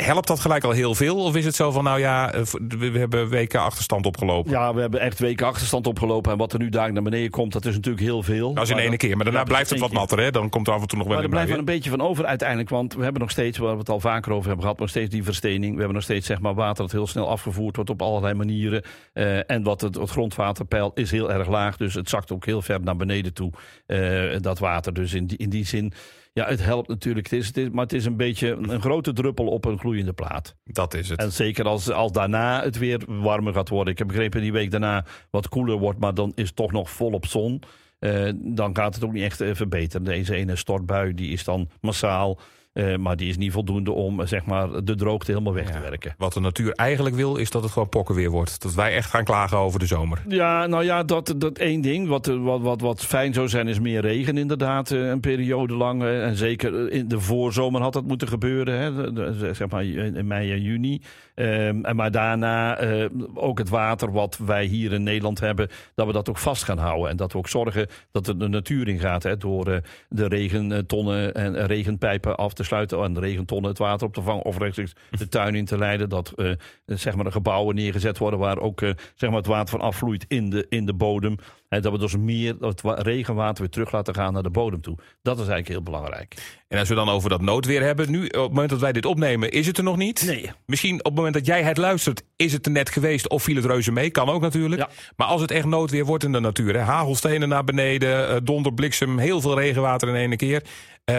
helpt 0.04 0.28
dat 0.28 0.40
gelijk 0.40 0.64
al 0.64 0.72
heel 0.72 0.96
veel? 0.96 1.18
Of 1.24 1.36
is 1.36 1.46
het 1.46 1.56
zo 1.56 1.72
van, 1.72 1.84
nou 1.84 2.00
ja, 2.00 2.34
eh, 2.34 2.42
we 2.68 2.98
hebben 3.00 3.30
weken 3.30 3.62
achterstand 3.62 4.06
opgelopen? 4.06 4.52
Ja, 4.52 4.74
we 4.74 4.82
hebben 4.82 5.00
echt 5.00 5.20
weken 5.20 5.46
achterstand 5.48 5.88
opgelopen. 5.88 6.32
En 6.32 6.38
wat 6.38 6.54
er 6.54 6.60
nu 6.60 6.70
daar 6.70 6.94
naar 6.94 7.04
beneden 7.04 7.30
komt, 7.30 7.54
dat 7.54 7.66
is 7.66 7.76
natuurlijk 7.76 8.04
heel 8.04 8.24
veel. 8.24 8.54
Dat 8.54 8.64
is 8.64 8.70
in 8.70 8.78
één 8.78 8.98
keer. 8.98 9.16
Maar 9.16 9.24
daarna 9.26 9.40
Ja, 9.40 9.46
blijft 9.46 9.70
het 9.70 9.80
wat 9.80 9.92
natter. 9.92 10.20
Hè? 10.20 10.32
Dan 10.32 10.50
komt 10.50 10.68
er 10.68 10.74
af 10.74 10.82
en 10.82 10.88
toe 10.88 10.98
nog 10.98 11.08
wel 11.08 11.16
Maar 11.16 11.26
er 11.26 11.32
blijft 11.32 11.52
in. 11.52 11.58
een 11.58 11.66
beetje 11.66 11.90
van 11.90 12.02
over 12.02 12.26
uiteindelijk. 12.26 12.70
Want 12.70 12.94
we 12.94 13.04
hebben 13.04 13.22
nog 13.22 13.32
steeds, 13.32 13.58
waar 13.58 13.74
we 13.74 13.80
het 13.80 13.90
al 13.90 14.00
vaker 14.00 14.32
over 14.32 14.46
hebben 14.46 14.64
gehad, 14.64 14.80
nog 14.80 14.90
steeds 14.90 15.10
die 15.10 15.24
verstening. 15.24 15.72
We 15.72 15.78
hebben 15.78 15.94
nog 15.94 16.04
steeds 16.04 16.26
zeg 16.28 16.40
maar, 16.40 16.54
water 16.54 16.84
dat 16.84 16.92
heel 16.92 17.08
snel 17.08 17.30
afgevoerd 17.30 17.76
wordt 17.76 17.90
op 17.90 18.02
allerlei 18.02 18.34
manieren. 18.34 18.84
Eh, 19.14 19.50
en 19.52 19.64
wat 19.64 19.82
het, 19.82 19.96
het 19.96 20.10
grondwaterpeil 20.10 20.92
is 20.96 21.12
heel 21.12 21.32
erg 21.32 21.48
laag. 21.48 21.78
Dus 21.78 21.94
het 21.94 22.10
zakt 22.10 22.32
ook 22.32 22.46
heel 22.46 22.62
ver 22.62 22.82
naar 22.82 22.96
beneden 22.96 23.34
toe. 23.34 23.52
eh, 23.86 24.00
dat 24.40 24.60
water. 24.60 24.94
Dus 24.94 25.14
in 25.14 25.26
die, 25.26 25.38
in 25.38 25.50
die 25.50 25.66
zin, 25.66 25.94
ja, 26.34 26.48
het 26.48 26.64
helpt 26.64 26.88
natuurlijk. 26.88 27.30
Het 27.30 27.40
is, 27.40 27.48
het 27.48 27.58
is, 27.58 27.70
maar 27.70 27.84
het 27.84 27.94
is 27.94 28.06
een 28.06 28.18
beetje 28.18 28.52
een 28.52 28.82
grote 28.82 29.14
druppel 29.14 29.48
op 29.48 29.66
een 29.66 29.80
gloeiende 29.80 30.14
plaat. 30.14 30.56
Dat 30.64 30.94
is 30.94 31.10
het. 31.10 31.20
En 31.20 31.32
zeker 31.32 31.66
als, 31.66 31.90
als 31.90 32.12
daarna 32.12 32.64
het 32.64 32.78
weer 32.78 33.02
warmer 33.08 33.54
gaat 33.54 33.70
worden. 33.70 33.94
Ik 33.94 33.98
heb 34.00 34.08
begrepen 34.08 34.42
die 34.42 34.52
week 34.52 34.72
daarna 34.72 35.06
wat 35.30 35.50
koeler 35.50 35.78
wordt, 35.78 36.00
maar 36.00 36.14
dan 36.14 36.32
is 36.36 36.48
het 36.48 36.56
toch 36.56 36.72
nog 36.72 36.90
volop 36.90 37.26
zon. 37.26 37.62
Eh, 38.00 38.30
dan 38.36 38.76
gaat 38.76 38.96
het 38.96 39.04
ook 39.04 39.14
niet 39.14 39.24
echt 39.24 39.44
verbeteren. 39.52 40.06
Deze 40.06 40.36
ene 40.36 40.56
stortbui 40.56 41.14
die 41.14 41.32
is 41.32 41.44
dan 41.44 41.70
massaal. 41.82 42.40
Eh, 42.74 42.96
maar 42.98 43.16
die 43.18 43.30
is 43.30 43.38
niet 43.38 43.52
voldoende 43.52 43.92
om 43.92 44.28
zeg 44.28 44.46
maar, 44.46 44.84
de 44.84 44.96
droogte 44.96 45.32
helemaal 45.32 45.54
weg 45.54 45.72
te 45.72 45.80
werken. 45.80 46.16
Wat 46.18 46.34
de 46.34 46.40
natuur 46.40 46.72
eigenlijk 46.72 47.16
wil, 47.16 47.36
is 47.36 47.50
dat 47.50 47.64
het 47.64 47.72
gewoon 47.72 47.90
pokken 47.90 48.16
weer 48.16 48.30
wordt. 48.30 48.62
Dat 48.62 48.74
wij 48.74 48.94
echt 48.96 49.10
gaan 49.10 49.24
klagen 49.24 49.58
over 49.58 49.80
de 49.80 49.86
zomer. 49.86 50.22
Ja, 50.28 50.66
nou 50.68 50.84
ja, 50.84 51.04
dat, 51.04 51.34
dat 51.38 51.58
één 51.58 51.82
ding. 51.82 52.08
Wat, 52.08 52.28
eh, 52.28 52.44
wat, 52.44 52.62
wat, 52.62 52.82
wat 52.82 53.06
fijn 53.06 53.34
zou 53.34 53.48
zijn, 53.50 53.68
is 53.68 53.80
meer 53.80 54.02
regen 54.02 54.38
inderdaad. 54.38 54.92
eh, 54.92 55.08
Een 55.10 55.20
periode 55.20 55.74
lang. 55.74 56.04
En 56.04 56.36
zeker 56.36 56.92
in 56.92 57.08
de 57.08 57.20
voorzomer 57.20 57.82
had 57.82 57.94
dat 57.94 58.06
moeten 58.08 58.28
gebeuren. 58.28 58.80
Hè, 58.80 59.54
zeg 59.54 59.70
maar 59.70 59.84
in 59.86 60.28
mei 60.28 60.52
en 60.52 60.62
juni. 60.62 61.02
Ehm, 61.42 61.84
en 61.86 61.96
maar 61.96 62.12
daarna 62.12 62.78
eh, 62.78 63.06
ook 63.34 63.58
het 63.58 63.70
water 63.70 64.12
wat 64.12 64.38
wij 64.38 64.66
hier 64.66 64.92
in 64.94 65.04
Nederland 65.04 65.40
hebben. 65.40 65.70
Dat 65.96 66.08
we 66.08 66.14
dat 66.14 66.30
ook 66.30 66.38
vast 66.38 66.64
gaan 66.64 66.78
houden. 66.78 67.10
En 67.10 67.16
dat 67.18 67.32
we 67.32 67.38
ook 67.38 67.48
zorgen 67.48 67.88
dat 68.12 68.28
er 68.28 68.40
de 68.40 68.48
natuur 68.48 68.88
in 68.88 69.00
gaat. 69.00 69.24
Hè, 69.24 69.38
door 69.38 69.68
eh, 69.68 69.78
de 70.10 70.28
regentonnen 70.28 71.34
en 71.34 71.66
regenpijpen 71.66 72.36
af 72.38 72.54
te 72.54 72.64
sluiten. 72.64 73.04
En 73.04 73.14
de 73.14 73.20
regentonnen 73.20 73.70
het 73.70 73.80
water 73.80 74.08
op 74.08 74.14
te 74.14 74.22
vangen. 74.22 74.44
Of 74.44 74.58
rechtstreeks 74.58 74.94
de 75.10 75.28
tuin 75.28 75.56
in 75.56 75.66
te 75.66 75.78
leiden. 75.78 76.10
Dat 76.10 76.32
eh, 76.36 76.52
zeg 76.86 77.16
maar 77.16 77.24
de 77.26 77.32
gebouwen 77.32 77.76
neergezet 77.76 78.18
worden 78.18 78.40
waar 78.40 78.60
ook 78.60 78.80
zeg 79.16 79.30
maar 79.30 79.38
het 79.40 79.48
water 79.48 79.70
van 79.80 79.88
afvloeit 79.88 80.26
in 80.28 80.50
de, 80.50 80.66
in 80.70 80.86
de 80.86 80.94
bodem. 80.94 81.36
En 81.70 81.82
dat 81.82 81.92
we 81.92 81.98
dus 81.98 82.18
meer 82.18 82.56
het 82.60 82.82
wa- 82.82 82.94
regenwater 82.94 83.64
weer 83.64 83.72
terug 83.72 83.92
laten 83.92 84.16
gaan 84.16 84.34
naar 84.34 84.44
de 84.44 84.50
bodem 84.50 84.82
toe. 84.82 84.98
Dat 85.22 85.34
is 85.40 85.48
eigenlijk 85.48 85.68
heel 85.68 85.82
belangrijk. 85.84 86.60
En 86.68 86.80
als 86.80 86.90
we 86.90 86.96
dan 86.96 87.10
over 87.10 87.30
dat 87.30 87.42
noodweer 87.42 87.82
hebben. 87.82 88.12
Nu, 88.12 88.26
op 88.26 88.32
het 88.32 88.50
moment 88.50 88.70
dat 88.70 88.80
wij 88.80 88.92
dit 88.92 89.06
opnemen, 89.06 89.52
is 89.52 89.68
het 89.68 89.78
er 89.78 89.84
nog 89.84 89.98
niet. 89.98 90.24
Nee. 90.26 90.52
Misschien 90.66 90.98
op 91.00 91.06
het 91.06 91.16
moment 91.16 91.31
dat 91.32 91.46
jij 91.46 91.64
het 91.64 91.78
luistert, 91.78 92.24
is 92.36 92.54
het 92.54 92.66
er 92.66 92.72
net 92.72 92.90
geweest. 92.90 93.30
Of 93.30 93.44
viel 93.44 93.56
het 93.56 93.66
reuze 93.66 93.92
mee. 93.92 94.10
Kan 94.10 94.30
ook 94.30 94.42
natuurlijk. 94.42 94.82
Ja. 94.82 94.90
Maar 95.16 95.28
als 95.28 95.42
het 95.42 95.52
echt 95.52 95.66
noodweer 95.66 96.06
wordt 96.06 96.24
in 96.24 96.32
de 96.32 96.40
natuur. 96.40 96.74
Hè, 96.74 96.80
hagelstenen 96.80 97.50
naar 97.50 97.64
beneden, 97.64 98.30
eh, 98.30 98.36
donder, 98.44 98.74
bliksem, 98.74 99.18
heel 99.18 99.42
veel 99.42 99.60
regenwater 99.60 100.08
in 100.08 100.16
één 100.16 100.38
keer. 100.38 100.62
eh, 101.06 101.16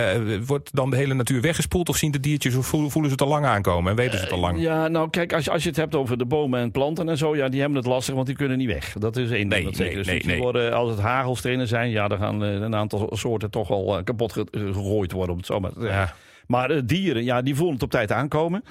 wordt 0.46 0.74
dan 0.74 0.90
de 0.90 0.96
hele 0.96 1.14
natuur 1.14 1.40
weggespoeld? 1.40 1.88
Of 1.88 1.96
zien 1.96 2.10
de 2.10 2.20
diertjes, 2.20 2.54
of 2.54 2.66
voelen, 2.66 2.90
ze 2.92 3.00
het 3.10 3.22
al 3.22 3.28
lang 3.28 3.44
aankomen? 3.44 3.90
En 3.90 3.96
weten 3.96 4.18
ze 4.18 4.24
het 4.24 4.32
al 4.32 4.38
lang? 4.38 4.60
Ja, 4.60 4.88
nou 4.88 5.10
kijk, 5.10 5.32
als 5.32 5.44
je, 5.44 5.50
als 5.50 5.62
je 5.62 5.68
het 5.68 5.78
hebt 5.78 5.94
over 5.94 6.18
de 6.18 6.24
bomen 6.26 6.60
en 6.60 6.70
planten 6.70 7.08
en 7.08 7.18
zo, 7.18 7.36
ja, 7.36 7.48
die 7.48 7.60
hebben 7.60 7.78
het 7.78 7.86
lastig, 7.86 8.14
want 8.14 8.26
die 8.26 8.36
kunnen 8.36 8.58
niet 8.58 8.66
weg. 8.68 8.92
Dat 8.98 9.16
is 9.16 9.30
één 9.30 9.48
ding 9.48 9.76
nee, 9.78 9.86
nee, 9.86 9.94
Dus 9.96 10.22
die 10.22 10.36
worden, 10.38 10.72
als 10.72 10.90
het 10.90 10.98
hagelstenen 11.00 11.68
zijn, 11.68 11.90
ja, 11.90 12.08
dan 12.08 12.18
gaan 12.18 12.44
eh, 12.44 12.50
een 12.52 12.74
aantal 12.74 13.08
soorten 13.12 13.50
toch 13.50 13.70
al 13.70 13.98
eh, 13.98 14.04
kapot 14.04 14.32
ge- 14.32 14.46
gegooid 14.50 15.12
worden, 15.12 15.30
om 15.30 15.36
het 15.36 15.46
zo 15.46 15.60
maar 15.60 15.72
te 15.72 15.80
zeggen. 15.80 15.98
Ja. 15.98 16.14
Maar 16.46 16.70
eh, 16.70 16.82
dieren, 16.84 17.24
ja, 17.24 17.42
die 17.42 17.54
voelen 17.54 17.74
het 17.74 17.82
op 17.82 17.90
tijd 17.90 18.12
aankomen. 18.12 18.62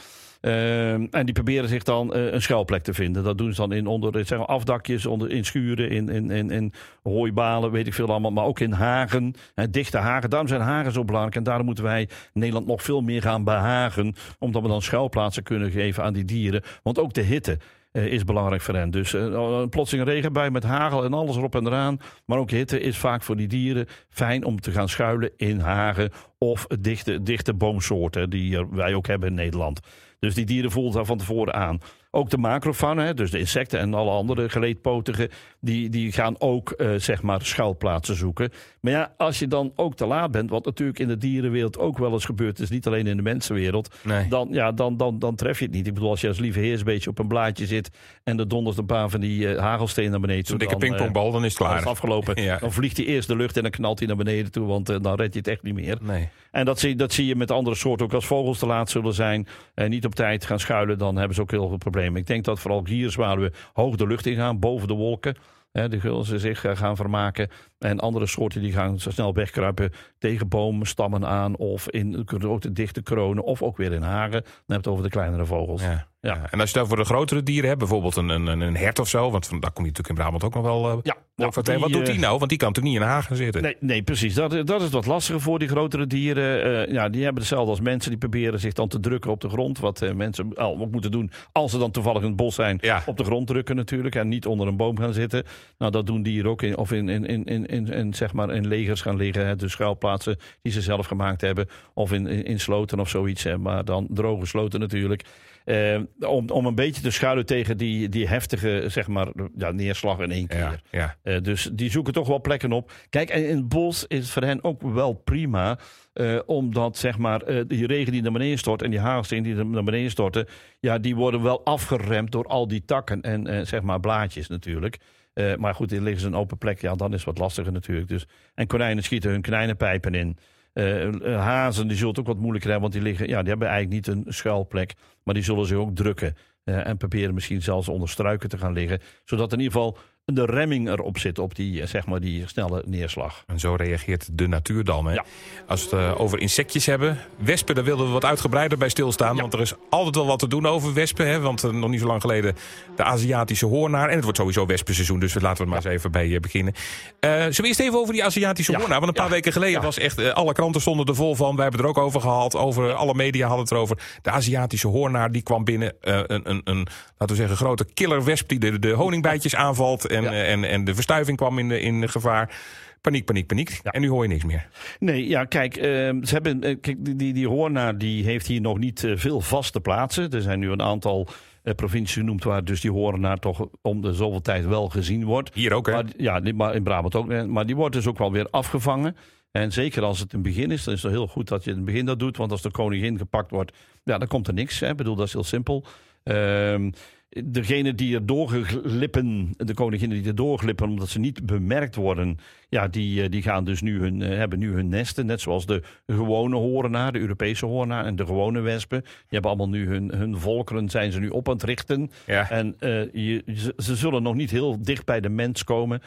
Ehm, 0.42 1.08
en 1.12 1.26
die 1.26 1.34
proberen 1.34 1.70
zich 1.70 1.84
dan 1.84 2.14
eh, 2.14 2.32
een 2.32 2.42
schuilplek 2.42 2.84
te 2.84 2.94
vinden. 2.94 3.24
Dat 3.24 3.38
doen 3.38 3.54
ze 3.54 3.62
dan 3.62 3.72
in 3.72 3.88
onder 3.88 4.26
zeg 4.26 4.38
maar, 4.38 4.48
afdakjes, 4.48 5.06
onder, 5.06 5.32
in 5.32 5.46
schuren, 5.46 5.90
in, 5.90 6.10
in, 6.10 6.50
in, 6.52 6.74
hooibalen, 7.04 7.72
weet 7.72 7.88
ik 7.88 7.94
veel 7.94 8.08
allemaal. 8.08 8.32
Maar 8.32 8.46
ook 8.46 8.60
in 8.60 8.72
hagen, 8.72 9.34
hè, 9.56 9.70
dichte 9.70 9.98
hagen. 9.98 10.30
Daarom 10.30 10.48
zijn 10.48 10.62
hagen 10.62 10.92
zo 10.92 11.06
belangrijk. 11.06 11.36
En 11.36 11.44
daarom 11.44 11.66
moeten 11.66 11.84
wij 11.84 12.10
Nederland 12.34 12.68
nog 12.68 12.84
veel 12.84 13.02
meer 13.02 13.22
gaan 13.22 13.44
behagen. 13.44 14.16
Omdat 14.40 14.62
we 14.62 14.68
dan 14.68 14.82
schuilplaatsen 14.82 15.44
kunnen 15.44 15.72
geven 15.72 16.04
aan 16.04 16.14
die 16.14 16.26
dieren. 16.26 16.64
Want 16.84 17.00
ook 17.00 17.14
de 17.14 17.22
hitte 17.22 17.52
eh, 17.52 17.60
is 17.92 18.24
belangrijk 18.24 18.62
voor 18.62 18.76
hen. 18.76 18.92
Dus 18.92 19.14
eh, 19.14 19.22
een 19.24 19.70
plotseling 19.70 20.08
regenbui 20.08 20.50
met 20.50 20.64
hagel 20.64 21.04
en 21.04 21.14
alles 21.14 21.36
erop 21.36 21.56
en 21.56 21.68
eraan. 21.68 22.00
Maar 22.26 22.38
ook 22.38 22.52
hitte 22.52 22.80
is 22.80 22.98
vaak 22.98 23.24
voor 23.24 23.36
die 23.36 23.48
dieren 23.48 23.88
fijn 24.10 24.44
om 24.46 24.60
te 24.60 24.72
gaan 24.72 24.90
schuilen 24.90 25.32
in 25.38 25.60
hagen 25.60 26.12
of 26.38 26.68
dichte, 26.68 27.24
dichte 27.24 27.54
boomsoorten 27.54 28.30
die 28.30 28.66
wij 28.66 28.94
ook 28.94 29.08
hebben 29.08 29.30
in 29.30 29.36
Nederland. 29.36 29.80
Dus 30.20 30.34
die 30.34 30.46
dieren 30.46 30.72
voelen 30.72 30.94
daar 30.94 31.06
van 31.06 31.18
tevoren 31.18 31.54
aan. 31.54 31.80
Ook 32.14 32.30
de 32.30 32.38
macrofauna, 32.38 33.04
hè, 33.04 33.14
dus 33.14 33.32
de 33.32 33.40
insecten 33.40 33.80
en 33.80 33.94
alle 33.94 34.12
andere 34.12 34.50
geleedpotigen, 34.50 35.30
die, 35.60 35.90
die 35.90 36.12
gaan 36.12 36.36
ook 36.40 36.72
eh, 36.72 36.90
zeg 36.96 37.22
maar 37.22 37.42
schuilplaatsen 37.42 38.16
zoeken. 38.16 38.52
Maar 38.82 38.92
ja, 38.92 39.14
als 39.18 39.40
je 39.40 39.48
dan 39.48 39.72
ook 39.76 39.96
te 39.96 40.06
laat 40.06 40.32
bent, 40.32 40.50
wat 40.50 40.66
natuurlijk 40.66 41.00
in 41.00 41.08
de 41.08 41.18
dierenwereld 41.18 41.78
ook 41.78 41.98
wel 41.98 42.12
eens 42.12 42.26
gebeurt, 42.26 42.60
is 42.60 42.70
niet 42.70 42.88
alleen 42.88 43.08
in 43.08 43.16
de 43.18 43.24
mensenwereld, 43.24 43.96
Nee. 44.04 44.28
dan, 44.28 44.48
ja, 44.52 44.72
dan, 44.72 44.98
dan, 44.98 45.20
dan 45.20 45.36
tref 45.36 45.60
je 45.60 45.66
het 45.66 45.74
niet. 45.74 45.88
Ik 45.88 45.94
bedoel, 45.94 46.10
als 46.10 46.22
je 46.22 46.28
als 46.28 46.40
lieve 46.40 46.60
heersbeetje 46.60 47.10
op 47.10 47.20
een 47.20 47.28
blaadje 47.28 47.66
zit 47.66 47.90
en 48.24 48.40
er 48.40 48.48
dondert 48.48 48.78
een 48.78 48.86
paar 48.86 49.10
van 49.10 49.20
die 49.20 49.48
eh, 49.48 49.60
hagelstenen 49.62 50.12
naar 50.12 50.20
beneden 50.20 50.46
Zo'n 50.46 50.58
dikke 50.58 50.74
dan, 50.74 50.84
eh, 50.84 50.90
pingpongbal, 50.90 51.32
dan 51.32 51.46
is 51.46 51.50
het 51.50 51.60
dan 51.62 51.76
is 51.76 51.82
klaar. 51.82 51.92
afgelopen. 51.92 52.42
Ja. 52.44 52.58
Dan 52.58 52.72
vliegt 52.72 52.98
hij 52.98 53.06
eerst 53.06 53.28
de 53.28 53.36
lucht 53.36 53.56
en 53.58 53.62
dan 53.62 53.72
knalt 53.72 54.00
hij 54.00 54.08
naar 54.08 54.18
beneden 54.18 54.52
toe, 54.52 54.68
want 54.68 55.04
dan 55.04 55.16
red 55.16 55.34
je 55.34 55.40
het 55.40 55.48
echt 55.48 55.64
niet 55.64 55.74
meer. 55.74 55.98
Nee. 56.02 56.30
En 56.52 56.66
dat 56.66 56.80
zie, 56.80 56.96
dat 56.96 57.14
zie 57.14 57.26
je 57.26 57.36
met 57.36 57.52
andere 57.52 57.76
soorten 57.76 58.06
ook 58.06 58.14
als 58.14 58.26
vogels 58.26 58.60
te 58.60 58.66
laat 58.66 58.90
zullen 58.90 59.14
zijn. 59.14 59.48
En 59.74 59.90
niet 59.90 60.06
op 60.06 60.16
tijd 60.16 60.46
gaan 60.46 60.60
schuilen, 60.60 60.98
dan 60.98 61.16
hebben 61.16 61.36
ze 61.36 61.42
ook 61.42 61.52
heel 61.52 61.68
veel 61.68 61.78
problemen. 61.78 62.00
Ik 62.02 62.28
denk 62.28 62.44
dat 62.44 62.60
vooral 62.60 62.82
gierzwaluwen 62.84 63.54
hoog 63.74 63.96
de 63.96 64.08
lucht 64.08 64.26
ingaan, 64.26 64.60
boven 64.60 64.88
de 64.88 64.94
wolken. 64.94 65.36
Hè, 65.72 65.90
de 65.90 66.00
gullen 66.00 66.26
ze 66.26 66.40
zich 66.40 66.66
eh, 66.66 66.76
gaan 66.76 66.96
vermaken. 66.96 67.50
En 67.84 68.00
andere 68.00 68.28
soorten 68.28 68.62
die 68.62 68.72
gaan 68.72 69.00
zo 69.00 69.10
snel 69.12 69.34
wegkruipen 69.34 69.92
tegen 70.18 70.48
bomen, 70.48 70.88
stammen 70.88 71.26
aan. 71.26 71.56
Of 71.56 71.90
in 71.90 72.12
de 72.12 72.72
dichte 72.72 73.02
kronen. 73.02 73.44
Of 73.44 73.62
ook 73.62 73.78
weer 73.78 73.94
in 73.94 74.02
hagen. 74.02 74.42
Dan 74.42 74.42
heb 74.42 74.54
je 74.68 74.74
het 74.76 74.88
over 74.88 75.04
de 75.04 75.10
kleinere 75.10 75.46
vogels. 75.46 75.82
Ja. 75.82 75.90
Ja. 75.90 76.10
Ja. 76.22 76.52
En 76.52 76.60
als 76.60 76.72
je 76.72 76.78
dan 76.78 76.88
voor 76.88 76.98
de 76.98 77.04
grotere 77.04 77.44
dieren 77.44 77.68
hebt, 77.68 77.80
bijvoorbeeld 77.80 78.16
een, 78.16 78.30
een, 78.30 78.48
een 78.48 78.76
hert 78.78 79.00
of 79.00 79.08
zo, 79.08 79.32
want 79.32 79.50
daar 79.50 79.72
kom 79.72 79.86
je 79.86 79.92
natuurlijk 79.92 80.10
in 80.10 80.16
Brabant 80.16 80.44
ook 80.44 80.54
nog 80.54 80.64
wel. 80.64 80.90
eh, 80.90 80.98
Ja, 81.04 81.16
nou, 81.36 81.52
wat, 81.54 81.66
doet 81.66 82.06
die 82.06 82.16
eh, 82.16 82.20
nou? 82.22 82.38
Want 82.38 82.50
die 82.50 82.58
kan 82.58 82.68
natuurlijk 82.68 82.96
niet 82.96 83.04
in 83.04 83.14
Hagen 83.14 83.36
zitten. 83.36 83.62
Nee, 83.62 83.76
nee 83.80 84.04
precies. 84.04 84.34
Dat, 84.34 84.68
dat 84.68 84.82
is 84.82 84.90
wat 84.90 85.06
lastiger 85.06 85.42
voor 85.42 85.60
die 85.60 85.68
grotere 85.68 86.08
dieren. 86.08 86.64
Eh, 86.88 86.94
ja, 86.94 87.10
die 87.10 87.24
hebben 87.24 87.42
hetzelfde 87.42 87.70
als 87.70 87.80
mensen. 87.80 88.10
Die 88.10 88.20
proberen 88.20 88.60
zich 88.60 88.74
dan 88.74 88.88
te 88.88 89.00
drukken 89.00 89.32
op 89.32 89.42
de 89.42 89.50
grond. 89.50 89.80
Wat 89.80 90.14
mensen 90.16 90.56
al 90.56 90.80
ook 90.80 90.92
moeten 90.92 91.12
doen 91.12 91.32
als 91.52 91.72
ze 91.72 91.78
dan 91.78 91.92
toevallig 91.92 92.22
in 92.22 92.28
het 92.28 92.36
bos 92.36 92.56
zijn. 92.56 92.78
Ja. 92.82 93.04
Op 93.06 93.18
de 93.18 93.24
grond 93.24 93.48
drukken 93.48 93.76
natuurlijk. 93.76 94.16
En 94.16 94.28
niet 94.28 94.46
onder 94.46 94.68
een 94.68 94.78
boom 94.78 94.98
gaan 94.98 95.14
zitten. 95.14 95.44
Nou, 95.78 95.92
dat 95.92 96.06
doen 96.06 96.24
dieren 96.24 96.52
ook. 96.52 96.62
In, 96.62 96.78
of 96.78 96.92
in, 96.92 97.10
in, 97.10 97.26
in, 97.26 97.46
in, 97.46 97.66
in, 97.72 97.88
in, 97.88 98.14
zeg 98.14 98.34
maar 98.34 98.54
in 98.54 98.68
legers 98.68 99.02
gaan 99.02 99.16
liggen. 99.18 99.46
Hè, 99.46 99.56
dus 99.56 99.72
schuilplaatsen 99.72 100.38
die 100.62 100.72
ze 100.72 100.82
zelf 100.82 101.06
gemaakt 101.06 101.42
hebben. 101.42 101.68
Of 101.94 102.12
in, 102.12 102.28
in, 102.28 102.44
in 102.44 102.60
sloten 102.60 103.00
of 103.00 103.10
zoiets. 103.10 103.44
Hè, 103.44 103.58
maar 103.58 103.86
dan 103.86 104.08
droge 104.10 104.46
sloten 104.46 104.80
natuurlijk. 104.80 105.24
Eh, 105.66 106.00
om, 106.20 106.50
om 106.50 106.66
een 106.66 106.76
beetje 106.76 107.02
te 107.02 107.12
schuilen 107.12 107.46
tegen 107.46 107.78
die, 107.78 108.10
die 108.10 108.28
heftige 108.28 108.84
zeg 108.88 109.08
maar, 109.08 109.28
ja, 109.58 109.72
neerslag 109.72 110.20
in 110.20 110.32
één 110.32 110.48
keer. 110.48 110.60
Ja, 110.60 110.80
ja. 110.92 111.16
Eh, 111.24 111.42
dus 111.42 111.70
die 111.74 111.92
zoeken 111.92 112.14
toch 112.14 112.28
wel 112.28 112.42
plekken 112.42 112.72
op. 112.72 112.92
Kijk, 113.10 113.30
en 113.30 113.48
in 113.50 113.56
het 113.58 113.70
bos 113.70 114.06
is 114.08 114.18
het 114.18 114.30
voor 114.30 114.44
hen 114.44 114.64
ook 114.64 114.82
wel 114.82 115.14
prima. 115.14 115.78
eh, 116.14 116.40
omdat 116.46 116.98
zeg 116.98 117.18
maar, 117.18 117.42
eh, 117.42 117.64
die 117.68 117.88
regen 117.88 118.12
die 118.12 118.22
naar 118.22 118.32
beneden 118.32 118.58
stort 118.58 118.82
en 118.82 118.90
die 118.90 119.00
hagelsteen 119.00 119.44
die 119.44 119.56
naar 119.56 119.84
beneden 119.84 120.12
storten. 120.12 120.48
Ja, 120.80 120.98
die 121.00 121.16
worden 121.16 121.42
wel 121.42 121.66
afgeremd 121.66 122.32
door 122.32 122.46
al 122.46 122.68
die 122.68 122.86
takken 122.86 123.22
en 123.22 123.48
eh, 123.48 123.66
zeg 123.66 123.82
maar 123.82 124.00
blaadjes 124.00 124.48
natuurlijk. 124.48 124.98
Eh, 125.34 125.56
maar 125.56 125.76
goed, 125.76 125.92
in 125.92 126.04
liggen 126.04 126.22
ze 126.22 126.28
een 126.28 126.36
open 126.36 126.58
plek. 126.58 126.82
Ja, 126.82 126.96
dan 126.96 127.10
is 127.10 127.16
het 127.16 127.26
wat 127.26 127.38
lastiger 127.38 127.72
natuurlijk. 127.72 128.08
Dus, 128.08 128.28
en 128.54 128.68
konijnen 128.68 129.04
schieten 129.04 129.32
hun 129.32 129.42
konijnenpijpen 129.42 130.14
in. 130.14 130.38
Eh, 130.74 131.08
eh, 131.08 131.40
hazen 131.40 131.88
die 131.88 131.98
zullen 131.98 132.10
het 132.10 132.20
ook 132.20 132.28
wat 132.28 132.38
moeilijker 132.38 132.72
hebben, 132.72 132.90
want 132.92 133.04
die, 133.04 133.12
liggen, 133.12 133.28
ja, 133.28 133.40
die 133.40 133.50
hebben 133.50 133.68
eigenlijk 133.68 134.08
niet 134.08 134.16
een 134.16 134.34
schuilplek. 134.34 134.94
Maar 135.24 135.34
die 135.34 135.44
zullen 135.44 135.66
zich 135.66 135.78
ook 135.78 135.96
drukken. 135.96 136.36
en 136.64 136.98
proberen 136.98 137.34
misschien 137.34 137.62
zelfs 137.62 137.88
onder 137.88 138.10
struiken 138.10 138.50
te 138.50 138.58
gaan 138.58 138.74
liggen. 138.74 139.00
Zodat 139.24 139.54
in 139.54 139.60
ieder 139.60 139.74
geval 139.74 139.98
de 140.26 140.46
remming 140.46 140.90
erop 140.90 141.18
zit 141.18 141.40
op 141.40 141.56
die, 141.56 141.82
eh, 141.82 141.88
zeg 141.88 142.06
maar, 142.06 142.20
die 142.20 142.44
snelle 142.48 142.84
neerslag. 142.86 143.44
En 143.48 143.60
zo 143.60 143.76
reageert 143.76 144.28
de 144.32 144.48
natuur 144.48 144.84
dan. 144.84 145.06
Hè? 145.06 145.14
Ja. 145.14 145.26
Als 145.68 145.90
we 145.90 145.96
het 145.96 146.14
eh, 146.16 146.22
over 146.22 146.40
insectjes 146.40 146.86
hebben. 146.86 147.18
Wespen, 147.38 147.76
daar 147.76 147.84
wilden 147.84 148.06
we 148.06 148.12
wat 148.12 148.26
uitgebreider 148.26 148.78
bij 148.78 148.90
stilstaan. 148.90 149.38
Want 149.38 149.54
er 149.54 149.62
is 149.62 149.74
altijd 149.90 150.16
wel 150.16 150.26
wat 150.26 150.40
te 150.40 150.48
doen 150.48 150.66
over 150.66 150.94
wespen. 150.94 151.28
Hè? 151.28 151.40
Want 151.40 151.64
eh, 151.64 151.72
nog 151.72 151.90
niet 151.90 152.00
zo 152.00 152.08
lang 152.08 152.22
geleden 152.22 152.56
de 152.96 153.04
Aziatische 153.04 153.66
hoornaar. 153.66 154.10
En 154.10 154.16
het 154.16 154.24
wordt 154.24 154.40
sowieso 154.40 154.66
wespenseizoen, 154.66 155.20
dus 155.20 155.34
laten 155.34 155.58
we 155.58 155.64
er 155.64 155.70
maar 155.70 155.86
eens 155.86 155.96
even 155.96 156.12
bij 156.12 156.40
beginnen. 156.40 156.74
Zullen 157.20 157.56
we 157.56 157.68
eerst 157.68 157.80
even 157.80 158.00
over 158.00 158.14
die 158.14 158.24
Aziatische 158.24 158.78
hoornaar? 158.78 159.00
Want 159.00 159.18
een 159.18 159.24
paar 159.24 159.30
weken 159.30 159.52
geleden 159.52 159.82
was 159.82 159.98
echt... 159.98 160.34
alle 160.34 160.54
kranten 160.54 160.82
stonden 160.82 161.06
er 161.06 161.16
vol 161.16 161.36
van. 161.36 161.56
Wij 161.56 161.64
hebben 161.64 161.86
het 161.86 161.90
er 161.90 161.96
ook 161.98 162.06
over 162.08 162.22
gehad. 162.22 162.56
Over, 162.56 162.94
Alle 162.94 163.14
media 163.14 163.48
hadden 163.48 163.64
het 163.64 163.72
erover. 163.72 163.98
De 164.22 164.30
Aziatische 164.30 164.88
hoornaar 164.88 165.32
die 165.32 165.42
kwam 165.42 165.64
binnen. 165.64 165.94
een, 166.02 166.50
een, 166.50 166.62
een, 166.64 166.88
laten 167.18 167.36
we 167.36 167.42
zeggen, 167.42 167.58
grote 167.58 167.86
killerwesp 167.94 168.50
die 168.50 168.60
de, 168.60 168.80
de 168.80 168.92
honingbijtjes 168.92 169.56
aanvalt. 169.56 170.11
En, 170.12 170.24
Ja. 170.24 170.32
eh, 170.32 170.52
en, 170.52 170.64
en 170.64 170.84
de 170.84 170.96
verstuiving 170.96 171.38
kwam 171.38 171.60
in, 171.60 171.72
in 171.72 172.10
gevaar. 172.10 172.56
Paniek, 173.02 173.26
paniek, 173.26 173.48
paniek. 173.48 173.80
En 173.84 174.02
nu 174.02 174.10
hoor 174.10 174.24
je 174.24 174.30
niks 174.30 174.44
meer. 174.44 174.68
Nee, 175.00 175.28
ja, 175.28 175.46
kijk, 175.46 175.76
eh, 175.76 175.84
ze 175.84 176.20
hebben, 176.24 176.64
eh, 176.64 176.76
kijk 176.82 177.06
die, 177.06 177.16
die, 177.16 177.34
die 177.34 177.48
hoornaar 177.48 177.98
die 177.98 178.24
heeft 178.24 178.48
hier 178.48 178.62
nog 178.62 178.78
niet 178.78 179.04
eh, 179.04 179.12
veel 179.16 179.42
vaste 179.42 179.80
plaatsen. 179.82 180.30
Er 180.32 180.42
zijn 180.42 180.60
nu 180.60 180.70
een 180.72 180.82
aantal 180.82 181.28
provincies 181.76 182.14
genoemd 182.18 182.44
waar 182.44 182.64
dus 182.64 182.82
die 182.82 182.92
hoornaar 182.92 183.38
toch 183.38 183.68
om 183.82 184.02
de 184.02 184.14
zoveel 184.14 184.42
tijd 184.42 184.66
wel 184.66 184.90
gezien 184.90 185.24
wordt. 185.26 185.54
Hier 185.54 185.74
ook, 185.74 185.86
hè? 185.86 185.94
Maar, 185.94 186.06
ja, 186.18 186.42
maar 186.56 186.76
in 186.76 186.84
Brabant 186.84 187.16
ook. 187.16 187.46
Maar 187.48 187.66
die 187.66 187.76
wordt 187.76 187.96
dus 187.96 188.08
ook 188.08 188.18
wel 188.18 188.32
weer 188.32 188.48
afgevangen. 188.50 189.16
En 189.52 189.72
zeker 189.72 190.04
als 190.04 190.20
het 190.20 190.34
een 190.34 190.42
begin 190.42 190.72
is, 190.72 190.84
dan 190.84 190.94
is 190.94 191.04
het 191.04 191.12
heel 191.12 191.28
goed 191.28 191.48
dat 191.48 191.64
je 191.64 191.70
in 191.70 191.76
het 191.76 191.86
begin 191.86 192.06
dat 192.06 192.20
doet. 192.20 192.38
Want 192.38 192.52
als 192.52 192.62
de 192.62 192.72
koningin 192.72 193.18
gepakt 193.18 193.52
wordt, 193.52 193.72
ja, 194.04 194.18
dan 194.18 194.28
komt 194.28 194.48
er 194.48 194.54
niks. 194.54 194.80
Hè. 194.80 194.90
Ik 194.90 194.98
bedoel, 194.98 195.16
dat 195.16 195.28
is 195.28 195.34
heel 195.34 195.44
simpel. 195.44 195.86
Ehm 196.24 196.90
degene 197.32 197.96
die 197.96 198.16
er 198.16 198.26
doorglippen, 198.26 199.54
de 199.58 199.74
koninginnen 199.74 200.18
die 200.18 200.28
er 200.28 200.36
doorglippen 200.36 200.90
omdat 200.90 201.10
ze 201.10 201.20
niet 201.20 201.46
bemerkt 201.46 201.96
worden, 201.96 202.38
ja, 202.70 202.88
die, 202.88 203.24
eh, 203.24 203.30
die 203.30 203.42
gaan 203.42 203.64
dus 203.64 203.82
nu 203.82 204.00
hun, 204.00 204.22
eh, 204.22 204.38
hebben 204.38 204.60
nu 204.60 204.74
hun 204.74 204.90
nesten. 204.90 205.26
Net 205.26 205.42
zoals 205.42 205.66
de 205.66 205.82
gewone 206.08 206.56
horenaar, 206.56 207.12
de 207.12 207.20
Europese 207.20 207.66
horenaar 207.66 208.06
en 208.06 208.16
de 208.16 208.26
gewone 208.26 208.60
wespen. 208.60 209.02
Die 209.02 209.12
hebben 209.30 209.50
allemaal 209.50 209.70
nu 209.70 209.88
hun, 209.88 210.12
hun 210.16 210.38
volkeren, 210.38 210.90
zijn 210.90 211.12
ze 211.12 211.20
nu 211.20 211.30
op 211.30 211.48
aan 211.48 211.54
het 211.54 211.64
richten. 211.64 212.12
Ja. 212.26 212.50
En 212.50 212.76
eh, 212.80 213.14
je, 213.14 213.44
ze, 213.56 213.74
ze 213.78 213.96
zullen 213.96 214.24
nog 214.24 214.36
niet 214.36 214.52
heel 214.52 214.82
dicht 214.82 215.06
bij 215.06 215.22
de 215.22 215.30
mens 215.30 215.64
komen, 215.64 216.02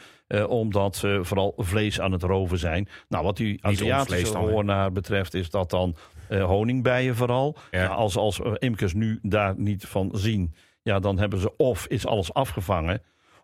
omdat 0.47 0.95
ze 0.95 1.19
vooral 1.21 1.53
vlees 1.57 1.99
aan 1.99 2.11
het 2.11 2.23
roven 2.23 2.59
zijn. 2.59 2.87
Nou, 3.09 3.23
wat 3.23 3.37
die 3.37 3.65
Aziatische 3.65 4.37
hoornaar 4.37 4.91
betreft, 4.91 5.33
is 5.33 5.49
dat 5.49 5.69
dan 5.69 5.95
eh, 6.27 6.43
honingbijen 6.43 7.15
vooral. 7.15 7.57
Ja. 7.71 7.81
Ja, 7.81 7.87
als, 7.87 8.17
als 8.17 8.39
imkers 8.59 8.93
nu 8.93 9.19
daar 9.21 9.53
niet 9.57 9.85
van 9.85 10.09
zien, 10.13 10.53
ja, 10.85 10.99
dan 10.99 11.19
hebben 11.19 11.39
ze 11.39 11.57
of 11.57 11.87
is 11.87 12.05
alles 12.05 12.33
afgevangen. 12.33 13.01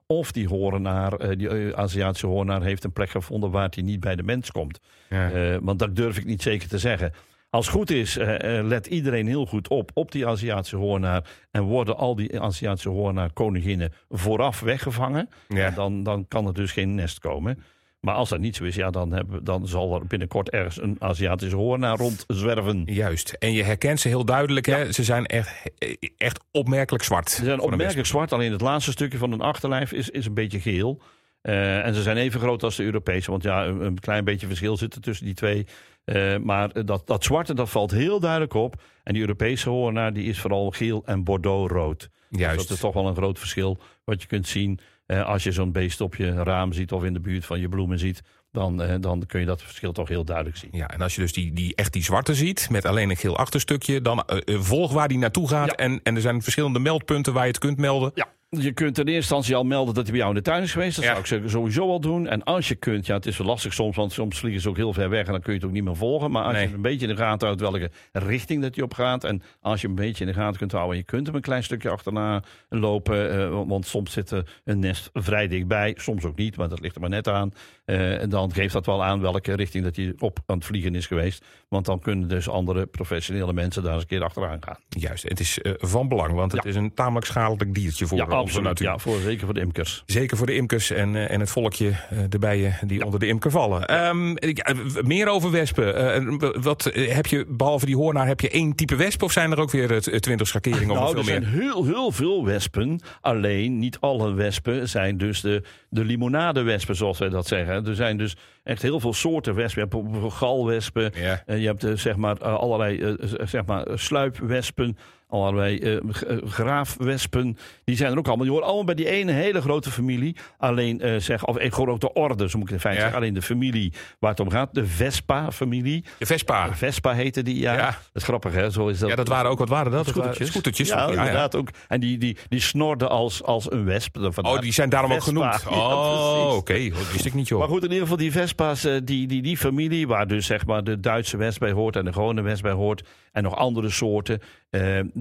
Of 0.07 0.31
die 0.31 0.47
hoornaar, 0.47 1.13
eh, 1.13 1.37
die 1.37 1.49
eh, 1.49 1.79
Aziatische 1.79 2.27
hoornaar, 2.27 2.61
heeft 2.61 2.83
een 2.83 2.93
plek 2.93 3.09
gevonden 3.09 3.51
waar 3.51 3.67
hij 3.71 3.83
niet 3.83 3.99
bij 3.99 4.15
de 4.15 4.23
mens 4.23 4.51
komt. 4.51 4.79
Ja. 5.09 5.31
Eh, 5.31 5.57
want 5.61 5.79
dat 5.79 5.95
durf 5.95 6.17
ik 6.17 6.25
niet 6.25 6.41
zeker 6.41 6.67
te 6.67 6.77
zeggen. 6.77 7.13
Als 7.49 7.65
het 7.65 7.75
goed 7.75 7.89
is, 7.91 8.15
let 8.63 8.87
iedereen 8.87 9.27
heel 9.27 9.45
goed 9.45 9.67
op 9.67 9.91
op 9.93 10.11
die 10.11 10.27
Aziatische 10.27 10.75
hoornaar. 10.75 11.29
En 11.51 11.63
worden 11.63 11.97
al 11.97 12.15
die 12.15 12.41
Aziatische 12.41 12.89
hoornaar 12.89 13.33
koninginnen 13.33 13.93
vooraf 14.09 14.59
weggevangen. 14.59 15.29
Ja. 15.47 15.65
En 15.65 15.73
dan, 15.73 16.03
dan 16.03 16.27
kan 16.27 16.47
er 16.47 16.53
dus 16.53 16.71
geen 16.71 16.95
nest 16.95 17.19
komen. 17.19 17.63
Maar 18.01 18.15
als 18.15 18.29
dat 18.29 18.39
niet 18.39 18.55
zo 18.55 18.63
is, 18.63 18.75
ja, 18.75 18.89
dan, 18.89 19.11
hebben, 19.11 19.43
dan 19.43 19.67
zal 19.67 19.95
er 19.95 20.07
binnenkort 20.07 20.49
ergens 20.49 20.81
een 20.81 20.95
Aziatische 20.99 21.55
hoornaar 21.55 21.97
rondzwerven. 21.97 22.83
Juist. 22.85 23.31
En 23.39 23.51
je 23.51 23.63
herkent 23.63 23.99
ze 23.99 24.07
heel 24.07 24.25
duidelijk. 24.25 24.65
Hè? 24.65 24.91
Ze 24.91 25.03
zijn 25.03 25.25
echt, 25.25 25.71
echt 26.17 26.39
opmerkelijk 26.51 27.03
zwart. 27.03 27.29
Ze 27.29 27.43
zijn 27.43 27.59
opmerkelijk 27.59 28.07
zwart, 28.07 28.33
alleen 28.33 28.51
het 28.51 28.61
laatste 28.61 28.91
stukje 28.91 29.17
van 29.17 29.31
hun 29.31 29.41
achterlijf 29.41 29.91
is, 29.91 30.09
is 30.09 30.25
een 30.25 30.33
beetje 30.33 30.59
geel. 30.59 31.01
Eh, 31.41 31.85
en 31.85 31.93
ze 31.93 32.01
zijn 32.01 32.17
even 32.17 32.39
groot 32.39 32.63
als 32.63 32.75
de 32.75 32.83
Europese, 32.83 33.31
want 33.31 33.43
ja, 33.43 33.65
een, 33.65 33.81
een 33.81 33.99
klein 33.99 34.23
beetje 34.23 34.47
verschil 34.47 34.77
zit 34.77 34.95
er 34.95 35.01
tussen 35.01 35.25
die 35.25 35.35
twee. 35.35 35.65
Eh, 36.03 36.37
maar 36.37 36.85
dat, 36.85 37.07
dat 37.07 37.23
zwarte, 37.23 37.53
dat 37.53 37.69
valt 37.69 37.91
heel 37.91 38.19
duidelijk 38.19 38.53
op. 38.53 38.81
En 39.03 39.13
die 39.13 39.21
Europese 39.21 39.69
hoornaar, 39.69 40.13
die 40.13 40.25
is 40.25 40.39
vooral 40.39 40.71
geel 40.71 41.01
en 41.05 41.23
bordeaux-rood. 41.23 42.09
Dus 42.29 42.39
Juist. 42.39 42.57
dat 42.57 42.69
is 42.69 42.79
toch 42.79 42.93
wel 42.93 43.07
een 43.07 43.15
groot 43.15 43.39
verschil 43.39 43.79
wat 44.03 44.21
je 44.21 44.27
kunt 44.27 44.47
zien. 44.47 44.79
Eh, 45.11 45.25
als 45.25 45.43
je 45.43 45.51
zo'n 45.51 45.71
beest 45.71 46.01
op 46.01 46.15
je 46.15 46.43
raam 46.43 46.73
ziet 46.73 46.91
of 46.91 47.03
in 47.03 47.13
de 47.13 47.19
buurt 47.19 47.45
van 47.45 47.59
je 47.59 47.69
bloemen 47.69 47.99
ziet, 47.99 48.21
dan, 48.51 48.81
eh, 48.81 48.95
dan 48.99 49.25
kun 49.25 49.39
je 49.39 49.45
dat 49.45 49.61
verschil 49.61 49.91
toch 49.91 50.07
heel 50.07 50.23
duidelijk 50.23 50.57
zien. 50.57 50.69
Ja, 50.73 50.87
en 50.87 51.01
als 51.01 51.15
je 51.15 51.21
dus 51.21 51.33
die, 51.33 51.53
die, 51.53 51.75
echt 51.75 51.93
die 51.93 52.03
zwarte 52.03 52.35
ziet, 52.35 52.69
met 52.69 52.85
alleen 52.85 53.09
een 53.09 53.17
geel 53.17 53.37
achterstukje, 53.37 54.01
dan 54.01 54.23
eh, 54.23 54.59
volg 54.59 54.91
waar 54.91 55.07
die 55.07 55.17
naartoe 55.17 55.47
gaat. 55.47 55.67
Ja. 55.67 55.75
En, 55.75 55.99
en 56.03 56.15
er 56.15 56.21
zijn 56.21 56.41
verschillende 56.41 56.79
meldpunten 56.79 57.33
waar 57.33 57.43
je 57.43 57.49
het 57.49 57.59
kunt 57.59 57.77
melden. 57.77 58.11
Ja, 58.15 58.27
je 58.59 58.71
kunt 58.71 58.97
in 58.97 59.05
eerste 59.05 59.15
instantie 59.19 59.55
al 59.55 59.63
melden 59.63 59.93
dat 59.93 60.03
hij 60.03 60.11
bij 60.11 60.19
jou 60.21 60.29
in 60.29 60.37
de 60.43 60.49
tuin 60.49 60.63
is 60.63 60.71
geweest. 60.71 60.95
Dat 60.95 61.05
Ja. 61.05 61.25
zou 61.25 61.41
ik 61.43 61.49
sowieso 61.49 61.89
al 61.89 61.99
doen. 61.99 62.27
En 62.27 62.43
als 62.43 62.67
je 62.67 62.75
kunt, 62.75 63.05
ja, 63.05 63.15
het 63.15 63.25
is 63.25 63.37
wel 63.37 63.47
lastig 63.47 63.73
soms, 63.73 63.95
want 63.95 64.11
soms 64.11 64.39
vliegen 64.39 64.61
ze 64.61 64.69
ook 64.69 64.75
heel 64.75 64.93
ver 64.93 65.09
weg 65.09 65.25
en 65.25 65.31
dan 65.31 65.41
kun 65.41 65.53
je 65.53 65.57
het 65.59 65.67
ook 65.67 65.73
niet 65.73 65.83
meer 65.83 65.95
volgen. 65.95 66.31
Maar 66.31 66.43
als 66.43 66.53
Nee. 66.53 66.67
je 66.67 66.73
een 66.73 66.81
beetje 66.81 67.07
in 67.07 67.15
de 67.15 67.21
gaten 67.21 67.47
houdt 67.47 67.61
welke 67.61 67.91
richting 68.11 68.61
dat 68.61 68.75
hij 68.75 68.83
op 68.83 68.93
gaat. 68.93 69.23
En 69.23 69.41
als 69.61 69.81
je 69.81 69.87
een 69.87 69.95
beetje 69.95 70.25
in 70.25 70.31
de 70.31 70.37
gaten 70.37 70.57
kunt 70.57 70.71
houden, 70.71 70.97
je 70.97 71.03
kunt 71.03 71.25
hem 71.27 71.35
een 71.35 71.41
klein 71.41 71.63
stukje 71.63 71.89
achterna 71.89 72.43
lopen. 72.69 73.31
eh, 73.31 73.49
want 73.67 73.85
soms 73.85 74.11
zit 74.11 74.31
er 74.31 74.59
een 74.63 74.79
nest 74.79 75.09
vrij 75.13 75.47
dichtbij, 75.47 75.93
soms 75.97 76.23
ook 76.25 76.35
niet, 76.37 76.57
maar 76.57 76.69
dat 76.69 76.79
ligt 76.79 76.95
er 76.95 77.01
maar 77.01 77.09
net 77.09 77.27
aan. 77.27 77.51
Eh, 77.85 78.21
en 78.21 78.29
dan 78.29 78.53
geeft 78.53 78.73
dat 78.73 78.85
wel 78.85 79.03
aan 79.03 79.21
welke 79.21 79.55
richting 79.55 79.83
dat 79.83 79.95
hij 79.95 80.13
op 80.19 80.39
aan 80.45 80.55
het 80.55 80.65
vliegen 80.65 80.95
is 80.95 81.07
geweest. 81.07 81.45
Want 81.67 81.85
dan 81.85 81.99
kunnen 81.99 82.27
dus 82.27 82.49
andere 82.49 82.85
professionele 82.85 83.53
mensen 83.53 83.83
daar 83.83 83.93
eens 83.93 84.01
een 84.01 84.07
keer 84.07 84.23
achteraan 84.23 84.63
gaan. 84.63 84.77
Juist, 84.89 85.23
het 85.29 85.39
is 85.39 85.59
eh, 85.59 85.71
van 85.77 86.07
belang, 86.07 86.33
want 86.33 86.51
het 86.51 86.63
Ja. 86.63 86.69
is 86.69 86.75
een 86.75 86.93
tamelijk 86.93 87.25
schadelijk 87.25 87.73
diertje 87.73 88.07
voor 88.07 88.17
ja, 88.17 88.25
absoluut. 88.41 88.79
Ja, 88.79 88.97
voor, 88.97 89.19
zeker 89.19 89.45
voor 89.45 89.53
de 89.53 89.59
imkers. 89.59 90.03
Zeker 90.05 90.37
voor 90.37 90.45
de 90.45 90.55
imkers 90.55 90.91
en, 90.91 91.15
eh, 91.15 91.31
en 91.31 91.39
het 91.39 91.49
volkje, 91.49 91.89
eh, 91.89 92.17
de 92.29 92.39
bijen 92.39 92.77
die 92.87 93.05
onder 93.05 93.19
de 93.19 93.27
imker 93.27 93.51
vallen. 93.51 93.87
Ehm, 93.87 94.35
eh, 94.35 94.75
meer 95.03 95.27
over 95.27 95.51
wespen. 95.51 96.61
Wat 96.61 96.91
heb 96.93 97.25
je, 97.25 97.45
behalve 97.47 97.85
die 97.85 97.95
hoornaar, 97.95 98.27
heb 98.27 98.39
je 98.39 98.49
één 98.49 98.75
type 98.75 98.95
wesp 98.95 99.23
of 99.23 99.31
zijn 99.31 99.51
er 99.51 99.59
ook 99.59 99.71
weer 99.71 100.01
twintig 100.01 100.47
schakeringen 100.47 100.89
of 100.89 100.97
Nou, 100.97 101.09
veel 101.09 101.19
er 101.19 101.25
zijn 101.25 101.45
heel, 101.45 101.85
heel 101.85 102.11
veel 102.11 102.45
wespen. 102.45 103.01
Alleen 103.21 103.79
niet 103.79 103.97
alle 103.99 104.33
wespen 104.33 104.89
zijn 104.89 105.17
dus 105.17 105.41
de, 105.41 105.63
de 105.89 106.05
limonadewespen, 106.05 106.95
zoals 106.95 107.19
wij 107.19 107.29
dat 107.29 107.47
zeggen. 107.47 107.87
Er 107.87 107.95
zijn 107.95 108.17
dus 108.17 108.35
echt 108.63 108.81
heel 108.81 108.99
veel 108.99 109.13
soorten 109.13 109.55
wespen. 109.55 109.87
Je 109.89 109.97
hebt 109.97 110.33
galwespen. 110.33 111.11
Ja. 111.15 111.43
Je 111.45 111.65
hebt 111.65 111.85
zeg 111.93 112.15
maar, 112.15 112.43
allerlei 112.43 113.15
zeg 113.43 113.65
maar, 113.65 113.87
sluipwespen. 113.93 114.97
Allerlei 115.31 115.77
eh, 115.77 115.97
g- 116.11 116.23
eh, 116.23 116.37
graafwespen. 116.45 117.57
Die 117.83 117.95
zijn 117.95 118.11
er 118.11 118.17
ook 118.17 118.27
allemaal. 118.27 118.43
Die 118.45 118.51
horen 118.53 118.67
allemaal 118.67 118.85
bij 118.85 118.95
die 118.95 119.09
ene 119.09 119.31
hele 119.31 119.61
grote 119.61 119.91
familie. 119.91 120.35
Alleen 120.57 121.01
eh, 121.01 121.15
zeg, 121.19 121.45
of 121.45 121.55
een 121.59 121.71
grote 121.71 122.13
orde, 122.13 122.49
zo 122.49 122.57
moet 122.57 122.67
ik 122.67 122.73
in 122.73 122.79
feite 122.79 122.99
Ja. 122.99 123.05
zeggen. 123.05 123.21
Alleen 123.23 123.33
de 123.33 123.41
familie 123.41 123.93
waar 124.19 124.29
het 124.31 124.39
om 124.39 124.49
gaat. 124.49 124.73
De 124.73 124.85
Vespa-familie. 124.85 126.03
De 126.17 126.25
Vespa. 126.25 126.73
Vespa 126.75 127.13
heette 127.13 127.41
die, 127.43 127.59
ja. 127.59 127.73
Ja. 127.73 127.85
Dat 127.85 127.95
is 128.13 128.23
grappig, 128.23 128.53
hè? 128.53 128.69
Zo 128.69 128.87
is 128.87 128.99
dat. 128.99 129.09
Ja, 129.09 129.15
dat 129.15 129.27
waren 129.27 129.51
ook, 129.51 129.59
wat 129.59 129.69
waren 129.69 129.91
dat? 129.91 130.07
Scootertjes. 130.07 130.47
Scootertjes. 130.49 130.87
Ja, 130.87 131.01
ja. 131.03 131.07
inderdaad 131.09 131.55
ook. 131.55 131.69
En 131.87 131.99
die, 131.99 132.17
die, 132.17 132.37
die 132.49 132.59
snorden 132.59 133.09
als, 133.09 133.43
als 133.43 133.71
een 133.71 133.85
wesp. 133.85 134.17
Vandaar 134.21 134.53
Oh, 134.53 134.59
die 134.59 134.73
zijn 134.73 134.89
daarom 134.89 135.11
ook 135.13 135.23
genoemd. 135.23 135.63
Oh, 135.71 136.53
oké. 136.55 136.73
precies. 136.73 136.93
Dat 136.93 137.11
wist 137.11 137.25
ik 137.25 137.33
niet, 137.33 137.47
joh. 137.47 137.59
Maar 137.59 137.67
goed, 137.67 137.77
in 137.83 137.87
ieder 137.87 138.01
geval 138.01 138.17
die 138.17 138.31
Vespa's, 138.31 138.81
die, 139.03 139.27
die, 139.27 139.41
die 139.41 139.57
familie, 139.57 140.07
waar 140.07 140.27
dus 140.27 140.45
zeg 140.45 140.65
maar 140.65 140.83
de 140.83 140.99
Duitse 140.99 141.37
wesp 141.37 141.59
bij 141.59 141.71
hoort 141.71 141.95
en 141.95 142.05
de 142.05 142.13
gewone 142.13 142.41
wesp 142.41 142.63
bij 142.63 142.71
hoort, 142.71 143.03
en 143.31 143.43
nog 143.43 143.55
andere 143.55 143.89
soorten, 143.89 144.39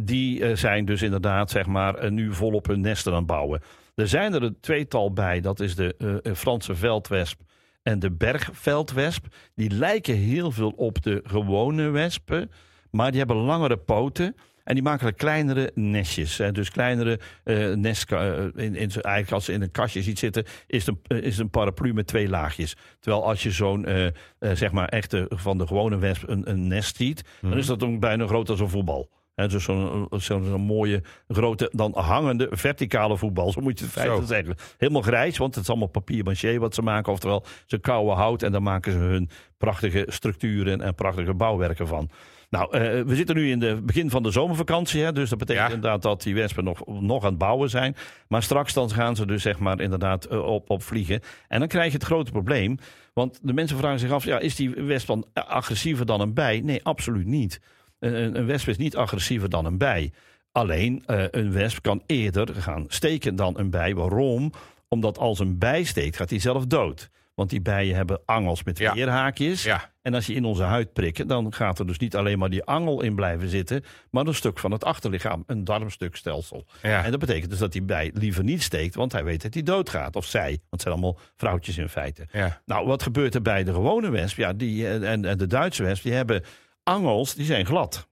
die 0.05 0.45
eh, 0.45 0.57
zijn 0.57 0.85
dus 0.85 1.03
inderdaad 1.03 1.51
zeg 1.51 1.67
maar 1.67 1.95
eh, 1.95 2.11
nu 2.11 2.35
volop 2.35 2.67
hun 2.67 2.81
nesten 2.81 3.13
aan 3.13 3.19
het 3.19 3.27
bouwen. 3.27 3.61
Er 3.95 4.09
zijn 4.09 4.35
er 4.35 4.43
een 4.43 4.61
tweetal 4.61 5.13
bij, 5.13 5.41
dat 5.41 5.61
is 5.61 5.75
de 5.75 6.21
eh, 6.23 6.35
Franse 6.35 6.75
veldwesp 6.75 7.41
en 7.83 7.99
de 7.99 8.11
bergveldwesp. 8.11 9.27
Die 9.55 9.71
lijken 9.71 10.15
heel 10.15 10.51
veel 10.51 10.73
op 10.77 11.03
de 11.03 11.21
gewone 11.25 11.91
wespen, 11.91 12.51
maar 12.91 13.11
die 13.11 13.19
hebben 13.19 13.37
langere 13.37 13.77
poten. 13.77 14.35
En 14.65 14.75
die 14.75 14.85
maken 14.85 15.07
er 15.07 15.15
kleinere 15.15 15.71
nestjes. 15.75 16.39
Hè. 16.39 16.53
Dus 16.53 16.71
kleinere 16.71 17.19
eh 17.45 17.73
nest. 17.73 18.11
in, 18.13 18.75
eigenlijk 18.77 19.31
als 19.31 19.45
ze 19.45 19.53
in 19.53 19.63
een 19.63 19.71
kastje 19.71 20.03
ziet 20.03 20.19
zitten, 20.19 20.45
is 20.67 20.87
het 20.87 20.97
een, 21.07 21.23
is 21.23 21.39
een 21.39 21.51
paraplu 21.51 21.95
met 21.95 22.07
twee 22.07 22.29
laagjes. 22.29 22.77
Terwijl 23.01 23.25
als 23.25 23.43
je 23.43 23.51
zo'n, 23.51 23.87
zeg 24.39 24.73
maar, 24.73 24.89
echte 24.89 25.27
van 25.29 25.59
de 25.59 25.67
gewone 25.67 25.99
wesp 25.99 26.29
een, 26.29 26.51
een 26.51 26.69
nest 26.69 26.97
ziet, 26.97 27.23
dan 27.41 27.59
is 27.59 27.67
dat 27.67 27.83
ook 27.83 28.01
bijna 28.01 28.27
groot 28.27 28.49
als 28.49 28.61
een 28.61 28.69
voetbal. 28.69 29.11
Dus 29.35 29.65
zo'n 29.65 30.09
zo'n 30.17 30.61
mooie, 30.61 31.03
grote, 31.29 31.71
dan 31.73 31.93
hangende, 31.99 32.49
verticale 32.51 33.17
voetbal. 33.17 33.53
Zo 33.53 33.61
moet 33.61 33.79
je 33.79 33.85
het 33.85 33.95
in 33.95 34.01
feite 34.03 34.21
Zo. 34.21 34.27
zeggen. 34.27 34.55
Helemaal 34.79 35.03
grijs, 35.03 35.39
want 35.39 35.55
het 35.55 35.65
is 35.65 35.71
allemaal 35.71 35.89
papier 35.89 36.25
maché 36.25 36.59
wat 36.59 36.75
ze 36.75 36.83
maken. 36.83 37.13
Oftewel, 37.13 37.45
ze 37.67 37.79
kouwen 37.79 38.17
hout 38.17 38.43
en 38.43 38.53
dan 38.53 38.63
maken 38.63 38.93
ze 38.93 38.99
hun 38.99 39.31
prachtige 39.59 40.05
structuren 40.09 40.81
en 40.81 40.95
prachtige 40.95 41.35
bouwwerken 41.35 41.87
van. 41.87 42.09
Nou, 42.51 42.73
eh, 42.79 42.81
we 43.03 43.15
zitten 43.15 43.35
nu 43.37 43.51
in 43.51 43.63
het 43.63 43.87
begin 43.87 44.11
van 44.11 44.23
de 44.23 44.31
zomervakantie. 44.31 45.03
Hè, 45.03 45.13
dus 45.13 45.31
dat 45.31 45.39
betekent 45.39 45.69
Ja. 45.69 45.75
inderdaad 45.75 46.03
dat 46.03 46.23
die 46.23 46.35
wespen 46.35 46.65
nog, 46.65 46.87
nog 46.87 47.23
aan 47.23 47.29
het 47.29 47.39
bouwen 47.39 47.71
zijn. 47.71 47.97
Maar 48.29 48.43
straks 48.43 48.73
dan 48.73 48.91
gaan 48.91 49.17
ze 49.17 49.27
dus 49.27 49.43
zeg 49.43 49.59
maar 49.59 49.81
inderdaad 49.81 50.25
eh, 50.25 50.39
op, 50.47 50.71
op 50.71 50.83
vliegen. 50.83 51.21
En 51.49 51.59
dan 51.59 51.69
krijg 51.69 51.87
je 51.87 51.99
het 51.99 52.07
grote 52.07 52.31
probleem. 52.31 52.79
Want 53.15 53.39
de 53.43 53.53
mensen 53.53 53.77
vragen 53.79 53.99
zich 53.99 54.11
af, 54.11 54.25
ja, 54.25 54.39
is 54.39 54.57
die 54.57 54.71
wesp 54.71 55.07
dan 55.07 55.27
agressiever 55.33 56.07
dan 56.07 56.21
een 56.21 56.35
bij? 56.35 56.61
Nee, 56.65 56.85
absoluut 56.85 57.27
niet. 57.27 57.61
Een, 58.01 58.37
een- 58.37 58.47
wesp 58.47 58.69
is 58.69 58.77
niet 58.77 58.97
agressiever 58.97 59.49
dan 59.51 59.65
een 59.65 59.79
bij. 59.79 60.13
Alleen, 60.53 61.03
eh, 61.07 61.25
een 61.31 61.53
wesp 61.53 61.83
kan 61.83 62.03
eerder 62.07 62.55
gaan 62.55 62.85
steken 62.89 63.37
dan 63.37 63.59
een 63.59 63.71
bij. 63.71 63.95
Waarom? 63.95 64.53
Omdat 64.89 65.19
als 65.19 65.39
een 65.39 65.59
bij 65.59 65.85
steekt, 65.85 66.17
gaat 66.17 66.31
hij 66.31 66.39
zelf 66.39 66.67
dood. 66.67 67.09
Want 67.35 67.51
die 67.53 67.61
bijen 67.61 67.97
hebben 67.97 68.21
angels 68.25 68.63
met 68.65 68.79
Ja. 68.79 68.95
weerhaakjes. 68.95 69.63
Ja. 69.63 69.91
En 70.03 70.15
als 70.15 70.27
je 70.27 70.35
in 70.35 70.45
onze 70.45 70.63
huid 70.63 70.93
prikken, 70.93 71.27
dan 71.27 71.53
gaat 71.53 71.79
er 71.79 71.87
dus 71.87 71.99
niet 71.99 72.17
alleen 72.17 72.39
maar 72.39 72.51
die 72.51 72.65
angel 72.65 73.03
in 73.03 73.15
blijven 73.15 73.49
zitten, 73.49 73.85
maar 74.11 74.27
een 74.27 74.35
stuk 74.35 74.59
van 74.59 74.71
het 74.71 74.85
achterlichaam, 74.85 75.45
een 75.47 75.65
darmstukstelsel. 75.65 76.65
Ja. 76.83 77.05
En 77.05 77.11
dat 77.11 77.21
betekent 77.21 77.51
dus 77.51 77.59
dat 77.59 77.73
die 77.73 77.83
bij 77.83 78.11
liever 78.15 78.45
niet 78.45 78.63
steekt, 78.63 78.95
want 78.95 79.13
hij 79.13 79.25
weet 79.25 79.43
dat 79.43 79.55
hij 79.55 79.63
doodgaat. 79.63 80.17
Of 80.17 80.25
zij, 80.25 80.49
want 80.49 80.61
het 80.71 80.81
zijn 80.83 80.95
allemaal 80.95 81.19
vrouwtjes 81.37 81.79
in 81.79 81.89
feite. 81.89 82.27
Nou, 82.67 82.87
wat 82.87 83.03
gebeurt 83.03 83.35
er 83.35 83.43
bij 83.43 83.65
de 83.65 83.73
gewone 83.73 84.11
wesp? 84.11 84.37
Ja, 84.37 84.53
die, 84.53 84.87
eh, 84.87 85.11
en, 85.13 85.25
en 85.25 85.39
de 85.39 85.47
Duitse 85.47 85.83
wesp, 85.83 86.03
die 86.03 86.13
hebben 86.13 86.43
angels, 86.91 87.35
die 87.35 87.45
zijn 87.47 87.67
glad. 87.67 88.09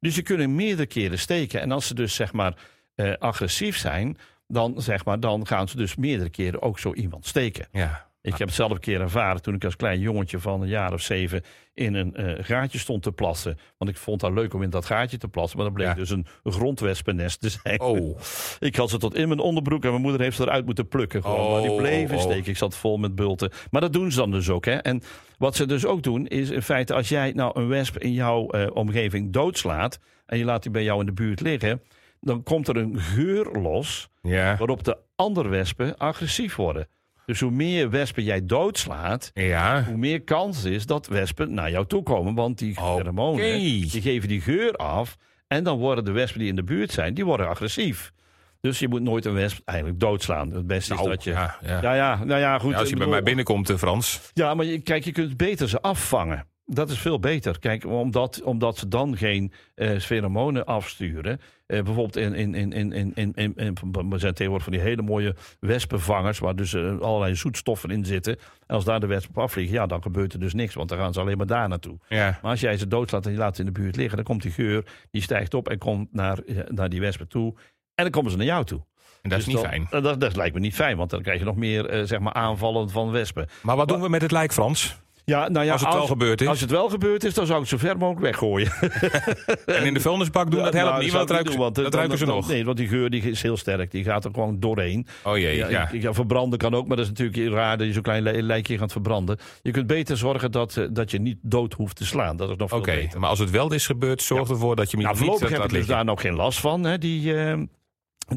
Dus 0.00 0.14
ze 0.14 0.22
kunnen 0.22 0.54
meerdere 0.54 0.88
keren 0.88 1.18
steken. 1.18 1.60
En 1.60 1.72
als 1.72 1.86
ze 1.86 1.94
dus 1.94 2.14
zeg 2.14 2.32
maar 2.32 2.54
eh, 2.94 3.12
agressief 3.18 3.76
zijn, 3.76 4.18
dan, 4.46 4.82
zeg 4.82 5.04
maar, 5.04 5.20
dan 5.20 5.46
gaan 5.46 5.68
ze 5.68 5.76
dus 5.76 5.96
meerdere 5.96 6.30
keren 6.30 6.62
ook 6.62 6.78
zo 6.78 6.94
iemand 6.94 7.26
steken. 7.26 7.68
Ja. 7.72 8.07
Ik 8.22 8.30
heb 8.38 8.46
het 8.46 8.56
zelf 8.56 8.70
een 8.70 8.78
keer 8.80 9.00
ervaren 9.00 9.42
toen 9.42 9.54
ik 9.54 9.64
als 9.64 9.76
klein 9.76 10.00
jongetje 10.00 10.38
van 10.38 10.62
een 10.62 10.68
jaar 10.68 10.92
of 10.92 11.00
zeven 11.00 11.42
in 11.74 11.94
een 11.94 12.14
eh, 12.14 12.44
gaatje 12.44 12.78
stond 12.78 13.02
te 13.02 13.12
plassen. 13.12 13.58
Want 13.78 13.90
ik 13.90 13.96
vond 13.96 14.20
het 14.20 14.32
leuk 14.32 14.54
om 14.54 14.62
in 14.62 14.70
dat 14.70 14.84
gaatje 14.84 15.18
te 15.18 15.28
plassen. 15.28 15.56
Maar 15.56 15.66
dat 15.66 15.74
bleek 15.74 15.86
Ja. 15.88 15.94
dus 15.94 16.10
een 16.10 16.26
grondwespennest 16.44 17.40
te 17.40 17.48
zijn. 17.48 17.80
Oh. 17.80 18.18
Ik 18.58 18.76
had 18.76 18.90
ze 18.90 18.98
tot 18.98 19.14
in 19.14 19.28
mijn 19.28 19.40
onderbroek 19.40 19.84
en 19.84 19.90
mijn 19.90 20.02
moeder 20.02 20.20
heeft 20.20 20.36
ze 20.36 20.42
eruit 20.42 20.64
moeten 20.64 20.88
plukken. 20.88 21.22
Gewoon. 21.22 21.52
maar 21.52 21.60
die 21.62 21.70
Oh, 21.70 21.76
bleven 21.76 22.16
oh. 22.16 22.22
steken. 22.22 22.50
Ik 22.50 22.56
zat 22.56 22.76
vol 22.76 22.96
met 22.96 23.14
bulten. 23.14 23.50
Maar 23.70 23.80
dat 23.80 23.92
doen 23.92 24.10
ze 24.10 24.18
dan 24.18 24.30
dus 24.30 24.50
ook. 24.50 24.64
Hè. 24.64 24.74
En 24.76 25.02
wat 25.38 25.56
ze 25.56 25.66
dus 25.66 25.86
ook 25.86 26.02
doen 26.02 26.26
is 26.26 26.50
in 26.50 26.62
feite 26.62 26.94
als 26.94 27.08
jij 27.08 27.32
nou 27.32 27.60
een 27.60 27.68
wesp 27.68 27.98
in 27.98 28.12
jouw 28.12 28.48
eh, 28.48 28.66
omgeving 28.74 29.32
doodslaat. 29.32 29.98
En 30.26 30.38
je 30.38 30.44
laat 30.44 30.62
die 30.62 30.70
bij 30.72 30.82
jou 30.82 31.00
in 31.00 31.06
de 31.06 31.12
buurt 31.12 31.40
liggen. 31.40 31.82
Dan 32.20 32.42
komt 32.42 32.68
er 32.68 32.76
een 32.76 32.98
geur 32.98 33.44
los 33.60 34.08
Ja. 34.22 34.56
waarop 34.56 34.84
de 34.84 34.98
andere 35.16 35.48
wespen 35.48 35.96
agressief 35.96 36.56
worden. 36.56 36.88
Dus 37.28 37.40
hoe 37.40 37.50
meer 37.50 37.90
wespen 37.90 38.22
jij 38.22 38.46
doodslaat, 38.46 39.30
Ja. 39.34 39.84
hoe 39.84 39.96
meer 39.96 40.22
kans 40.22 40.64
is 40.64 40.86
dat 40.86 41.06
wespen 41.06 41.54
naar 41.54 41.70
jou 41.70 41.86
toe 41.86 42.02
komen. 42.02 42.34
Want 42.34 42.58
die 42.58 42.76
Oké. 42.78 42.96
pheromonen, 42.96 43.42
die 43.60 44.00
geven 44.02 44.28
die 44.28 44.40
geur 44.40 44.72
af. 44.72 45.16
En 45.48 45.64
dan 45.64 45.78
worden 45.78 46.04
de 46.04 46.10
wespen 46.10 46.40
die 46.40 46.48
in 46.48 46.56
de 46.56 46.64
buurt 46.64 46.90
zijn, 46.92 47.14
die 47.14 47.24
worden 47.24 47.48
agressief. 47.48 48.12
Dus 48.60 48.78
je 48.78 48.88
moet 48.88 49.02
nooit 49.02 49.24
een 49.24 49.34
wesp 49.34 49.60
eigenlijk 49.64 50.00
doodslaan. 50.00 50.50
Het 50.52 50.66
beste 50.66 50.94
Nou, 50.94 51.04
is 51.04 51.14
dat 51.14 51.24
je... 51.24 51.30
ja, 51.30 51.56
ja. 51.62 51.82
Ja, 51.82 51.94
ja, 51.94 52.24
nou 52.24 52.40
ja, 52.40 52.58
goed. 52.58 52.72
Ja, 52.72 52.78
als 52.78 52.88
je 52.88 52.96
bij 52.96 53.06
mij 53.06 53.22
binnenkomt, 53.22 53.70
eh, 53.70 53.76
Frans. 53.76 54.30
Ja, 54.34 54.54
maar 54.54 54.64
je, 54.66 54.78
kijk, 54.80 55.04
je 55.04 55.12
kunt 55.12 55.36
beter 55.36 55.68
ze 55.68 55.80
afvangen. 55.80 56.46
Dat 56.64 56.90
is 56.90 56.98
veel 56.98 57.18
beter. 57.20 57.58
Kijk, 57.58 57.86
omdat, 57.86 58.42
omdat 58.42 58.78
ze 58.78 58.88
dan 58.88 59.16
geen 59.16 59.52
pheromonen 59.98 60.66
afsturen. 60.66 61.40
Eh, 61.68 61.82
bijvoorbeeld 61.82 62.16
in, 62.16 62.34
in, 62.34 62.54
in, 62.54 62.72
in, 62.72 62.92
in, 62.92 63.12
in, 63.14 63.32
in, 63.34 63.54
in- 63.56 64.12
er 64.12 64.20
zijn 64.20 64.34
tegenwoordig 64.34 64.62
van 64.62 64.72
die 64.72 64.80
hele 64.82 65.02
mooie 65.02 65.34
wespenvangers... 65.60 66.38
waar 66.38 66.56
dus 66.56 66.74
eh, 66.74 66.98
allerlei 67.00 67.34
zoetstoffen 67.34 67.90
in 67.90 68.04
zitten. 68.04 68.36
En 68.66 68.74
als 68.74 68.84
daar 68.84 69.00
de 69.00 69.06
wespen 69.06 69.36
op 69.36 69.42
afvliegen, 69.42 69.74
ja, 69.74 69.86
dan 69.86 70.02
gebeurt 70.02 70.32
er 70.32 70.40
dus 70.40 70.54
niks. 70.54 70.74
Want 70.74 70.88
dan 70.88 70.98
gaan 70.98 71.12
ze 71.12 71.20
alleen 71.20 71.36
maar 71.36 71.46
daar 71.46 71.68
naartoe. 71.68 71.98
Ja. 72.08 72.38
Maar 72.42 72.50
als 72.50 72.60
jij 72.60 72.76
ze 72.78 72.88
doodslaat 72.88 73.26
en 73.26 73.32
je 73.32 73.38
laat 73.38 73.54
ze 73.56 73.60
in 73.64 73.72
de 73.72 73.80
buurt 73.80 73.96
liggen... 73.96 74.16
dan 74.16 74.24
komt 74.24 74.42
die 74.42 74.50
geur, 74.50 74.84
die 75.10 75.22
stijgt 75.22 75.54
op 75.54 75.68
en 75.68 75.78
komt 75.78 76.12
naar, 76.12 76.38
eh, 76.38 76.56
naar 76.68 76.88
die 76.88 77.00
wespen 77.00 77.28
toe. 77.28 77.54
En 77.94 78.04
dan 78.04 78.10
komen 78.10 78.30
ze 78.30 78.36
naar 78.36 78.46
jou 78.46 78.64
toe. 78.64 78.80
En 79.22 79.30
dat 79.30 79.38
is 79.38 79.44
Dus 79.44 79.54
niet 79.54 79.62
dan- 79.62 79.72
fijn. 79.88 80.02
Dat, 80.02 80.20
dat 80.20 80.36
lijkt 80.36 80.54
me 80.54 80.60
niet 80.60 80.74
fijn, 80.74 80.96
want 80.96 81.10
dan 81.10 81.22
krijg 81.22 81.38
je 81.38 81.44
nog 81.44 81.56
meer 81.56 82.06
zeg 82.06 82.18
maar 82.18 82.32
aanvallen 82.32 82.90
van 82.90 83.10
wespen. 83.10 83.46
Maar 83.62 83.76
wat 83.76 83.88
doen 83.88 84.00
we 84.00 84.08
met 84.08 84.22
het 84.22 84.30
lijk, 84.30 84.52
Frans? 84.52 85.00
Ja, 85.28 85.48
nou 85.48 85.66
ja, 85.66 85.72
Als 85.72 85.80
het 85.82 85.92
wel 85.94 86.06
gebeurd 86.06 86.40
is? 86.40 86.46
Als 86.46 86.60
het 86.60 86.70
wel 86.70 86.88
gebeurd 86.88 87.24
is, 87.24 87.34
dan 87.34 87.46
zou 87.46 87.62
ik 87.62 87.70
het 87.70 87.80
zo 87.80 87.86
ver 87.86 87.96
mogelijk 87.98 88.22
weggooien. 88.24 88.72
En 89.78 89.84
in 89.84 89.94
de 89.94 90.00
vuilnisbak 90.00 90.50
doen, 90.50 90.62
dat 90.62 90.72
helpt 90.72 90.90
Nou, 90.90 91.02
niet, 91.02 91.12
want 91.12 91.28
doen, 91.28 91.56
want, 91.56 91.76
eh, 91.78 91.82
dat 91.82 91.92
dan- 91.92 92.00
ruiken 92.00 92.18
ze 92.18 92.24
dan- 92.24 92.34
nog. 92.34 92.48
Nee, 92.48 92.64
want 92.64 92.76
die 92.76 92.88
geur 92.88 93.10
die 93.10 93.22
is 93.22 93.42
heel 93.42 93.56
sterk. 93.56 93.90
Die 93.90 94.04
gaat 94.04 94.24
er 94.24 94.30
gewoon 94.34 94.60
doorheen. 94.60 95.06
Oh 95.24 95.38
jee, 95.38 95.56
ja. 95.56 95.68
Ja, 95.68 95.88
ja, 95.92 96.12
verbranden 96.12 96.58
kan 96.58 96.74
ook, 96.74 96.86
maar 96.86 96.96
dat 96.96 97.06
is 97.10 97.12
natuurlijk 97.18 97.54
raar 97.54 97.78
dat 97.78 97.86
je 97.86 97.92
zo'n 97.92 98.02
klein 98.02 98.22
li- 98.22 98.42
lijkje 98.42 98.78
gaat 98.78 98.92
verbranden. 98.92 99.38
Je 99.62 99.70
kunt 99.70 99.86
beter 99.86 100.16
zorgen 100.16 100.50
dat, 100.52 100.76
eh, 100.76 100.84
dat 100.90 101.10
je 101.10 101.20
niet 101.20 101.38
dood 101.42 101.72
hoeft 101.74 101.96
te 101.96 102.06
slaan. 102.06 102.36
Dat 102.36 102.50
is 102.50 102.56
nog 102.56 102.68
veel 102.68 102.78
Oké, 102.78 102.94
beter. 102.94 103.20
maar 103.20 103.28
als 103.30 103.38
het 103.38 103.50
wel 103.50 103.72
is 103.72 103.86
gebeurd, 103.86 104.22
zorg 104.22 104.48
ervoor 104.48 104.76
dat 104.76 104.90
je 104.90 104.96
hem 104.96 105.06
Nou, 105.06 105.16
niet 105.18 105.24
voorlopig 105.24 105.50
eh, 105.50 105.56
heb 105.62 105.66
ik 105.70 105.76
dus 105.76 105.86
daar 105.86 106.04
nog 106.04 106.20
geen 106.20 106.34
last 106.34 106.60
van, 106.60 106.84
hè, 106.84 106.98
die, 106.98 107.34
eh, 107.34 107.58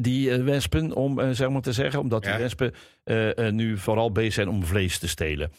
die 0.00 0.30
eh, 0.30 0.44
wespen, 0.44 0.94
om 0.94 1.18
eh, 1.20 1.28
zeg 1.30 1.48
maar 1.50 1.60
te 1.62 1.72
zeggen. 1.72 2.00
Omdat 2.00 2.24
Ja. 2.24 2.30
die 2.30 2.40
wespen 2.40 2.74
eh, 3.04 3.46
eh, 3.46 3.52
nu 3.52 3.78
vooral 3.78 4.12
bezig 4.12 4.32
zijn 4.32 4.48
om 4.48 4.64
vlees 4.64 4.98
te 4.98 5.08
stelen. 5.08 5.52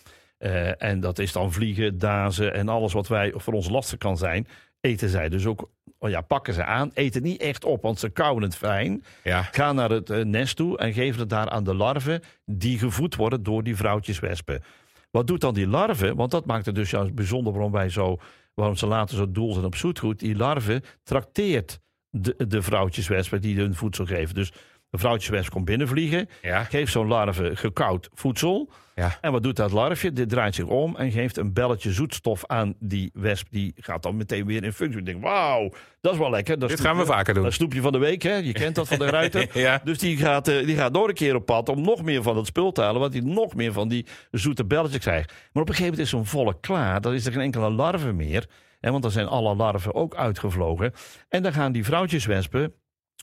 Eh, 0.43 0.81
en 0.81 0.99
dat 0.99 1.19
is 1.19 1.31
dan 1.31 1.51
vliegen, 1.51 1.97
dazen 1.97 2.53
en 2.53 2.69
alles 2.69 2.93
wat 2.93 3.07
wij 3.07 3.33
voor 3.35 3.53
ons 3.53 3.69
lastig 3.69 3.97
kan 3.97 4.17
zijn. 4.17 4.47
Eten 4.79 5.09
zij 5.09 5.29
dus 5.29 5.45
ook, 5.45 5.69
oh 5.97 6.09
ja, 6.09 6.21
pakken 6.21 6.53
ze 6.53 6.63
aan. 6.63 6.91
Eten 6.93 7.23
niet 7.23 7.41
echt 7.41 7.65
op, 7.65 7.81
want 7.81 7.99
ze 7.99 8.09
kauwen 8.09 8.43
het 8.43 8.55
fijn. 8.55 9.03
Ja. 9.23 9.41
Gaan 9.51 9.75
naar 9.75 9.89
het 9.89 10.09
eh, 10.09 10.25
nest 10.25 10.55
toe 10.55 10.77
en 10.77 10.93
geven 10.93 11.19
het 11.19 11.29
daar 11.29 11.49
aan 11.49 11.63
de 11.63 11.73
larven 11.75 12.21
die 12.45 12.77
gevoed 12.77 13.15
worden 13.15 13.43
door 13.43 13.63
die 13.63 13.75
vrouwtjeswespen. 13.75 14.63
Wat 15.11 15.27
doet 15.27 15.41
dan 15.41 15.53
die 15.53 15.67
larve? 15.67 16.15
Want 16.15 16.31
dat 16.31 16.45
maakt 16.45 16.65
het 16.65 16.75
dus 16.75 16.89
juist 16.89 17.13
bijzonder 17.13 17.53
waarom 17.53 17.71
wij 17.71 17.89
zo, 17.89 18.17
waarom 18.53 18.75
ze 18.75 18.87
later 18.87 19.17
zo 19.17 19.31
doel 19.31 19.53
zijn 19.53 19.65
op 19.65 19.75
zoetgoed. 19.75 20.19
Die 20.19 20.35
larve 20.35 20.81
trakteert 21.03 21.79
de, 22.09 22.35
de 22.47 22.61
vrouwtjeswespen 22.61 23.41
die 23.41 23.57
hun 23.57 23.75
voedsel 23.75 24.05
geven. 24.05 24.35
Dus 24.35 24.51
de 24.93 24.99
vrouwtjeswesp 24.99 25.51
komt 25.51 25.65
binnenvliegen, 25.65 26.29
Ja. 26.41 26.63
geeft 26.63 26.91
zo'n 26.91 27.07
larve 27.07 27.51
gekoud 27.55 28.09
voedsel. 28.13 28.69
Ja. 28.95 29.17
En 29.21 29.31
wat 29.31 29.43
doet 29.43 29.55
dat 29.55 29.71
larfje? 29.71 30.11
Dit 30.13 30.29
draait 30.29 30.55
zich 30.55 30.65
om 30.65 30.95
en 30.95 31.11
geeft 31.11 31.37
een 31.37 31.53
belletje 31.53 31.91
zoetstof 31.91 32.45
aan 32.47 32.73
die 32.79 33.11
wesp. 33.13 33.47
Die 33.49 33.73
gaat 33.75 34.03
dan 34.03 34.15
meteen 34.17 34.45
weer 34.45 34.63
in 34.63 34.73
functie. 34.73 34.99
Ik 34.99 35.05
denk, 35.05 35.21
wauw, 35.23 35.69
dat 36.01 36.13
is 36.13 36.19
wel 36.19 36.29
lekker. 36.29 36.59
Dat 36.59 36.69
Dit 36.69 36.77
snoepje- 36.79 36.95
gaan 36.97 37.05
we 37.07 37.11
vaker 37.13 37.33
doen. 37.33 37.43
Dat 37.43 37.53
snoepje 37.53 37.81
van 37.81 37.91
de 37.91 37.97
week, 37.97 38.21
hè? 38.21 38.35
je 38.35 38.51
kent 38.53 38.75
dat 38.75 38.87
van 38.87 38.99
de 38.99 39.05
ruiter. 39.19 39.49
Ja. 39.59 39.81
Dus 39.83 39.97
die 39.99 40.17
gaat, 40.17 40.47
eh, 40.47 40.65
die 40.65 40.75
gaat 40.75 40.91
nog 40.91 41.07
een 41.07 41.13
keer 41.13 41.35
op 41.35 41.45
pad 41.45 41.69
om 41.69 41.81
nog 41.81 42.03
meer 42.03 42.23
van 42.23 42.37
het 42.37 42.45
spul 42.45 42.71
te 42.71 42.81
halen. 42.81 43.01
Want 43.01 43.13
hij 43.13 43.21
nog 43.21 43.55
meer 43.55 43.73
van 43.73 43.87
die 43.87 44.05
zoete 44.31 44.65
belletjes 44.65 44.99
krijgt. 45.01 45.29
Maar 45.29 45.61
op 45.63 45.69
een 45.69 45.75
gegeven 45.75 45.83
moment 45.83 45.99
is 45.99 46.09
zo'n 46.09 46.25
volk 46.25 46.61
klaar. 46.61 47.01
Dan 47.01 47.13
is 47.13 47.25
er 47.25 47.31
geen 47.31 47.41
enkele 47.41 47.69
larve 47.71 48.11
meer. 48.11 48.45
Hè, 48.79 48.91
want 48.91 49.03
dan 49.03 49.11
zijn 49.11 49.27
alle 49.27 49.55
larven 49.55 49.93
ook 49.95 50.15
uitgevlogen. 50.15 50.93
En 51.29 51.43
dan 51.43 51.53
gaan 51.53 51.71
die 51.71 51.83
vrouwtjeswespen 51.85 52.73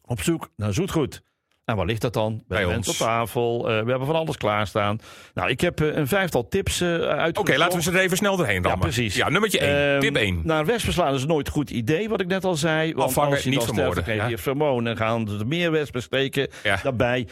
op 0.04 0.20
zoek 0.22 0.50
naar 0.56 0.72
zoetgoed. 0.72 1.22
En 1.70 1.76
waar 1.76 1.86
ligt 1.86 2.00
dat 2.00 2.12
dan? 2.12 2.42
Bij 2.48 2.64
ons. 2.64 2.88
op 2.88 2.94
tafel. 2.94 3.58
Eh, 3.58 3.82
we 3.82 3.90
hebben 3.90 4.06
van 4.06 4.14
alles 4.16 4.36
klaarstaan. 4.36 4.98
Nou, 5.34 5.50
ik 5.50 5.60
heb 5.60 5.80
eh, 5.80 5.96
een 5.96 6.06
vijftal 6.06 6.48
tips 6.48 6.80
eh 6.80 6.98
uit. 6.98 7.38
Oké, 7.38 7.56
laten 7.56 7.76
we 7.78 7.82
ze 7.82 7.90
er 7.90 7.98
even 7.98 8.16
snel 8.16 8.36
doorheen 8.36 8.62
rammen. 8.62 8.80
precies. 8.80 9.14
Ja, 9.14 9.28
nummertje 9.28 9.58
1. 9.58 9.92
Ehm, 9.92 10.00
Tip 10.00 10.16
1. 10.16 10.40
Naar 10.44 10.64
wespen 10.64 10.92
slaan 10.92 11.14
is 11.14 11.26
nooit 11.26 11.46
een 11.46 11.52
goed 11.52 11.70
idee, 11.70 12.08
wat 12.08 12.20
ik 12.20 12.26
net 12.26 12.44
al 12.44 12.54
zei. 12.54 12.94
Want 12.94 13.08
Afvangen, 13.08 13.32
als 13.32 13.42
je 13.42 13.50
niet 13.50 13.62
vermoorden, 13.62 14.02
krijg 14.02 14.18
je 14.44 14.52
ja. 14.54 14.90
en 14.90 14.96
gaan 14.96 15.28
er 15.28 15.46
meer 15.46 15.70
wespen 15.70 16.02
steken. 16.02 16.48
Ja. 16.62 16.80
Daarbij 16.82 17.26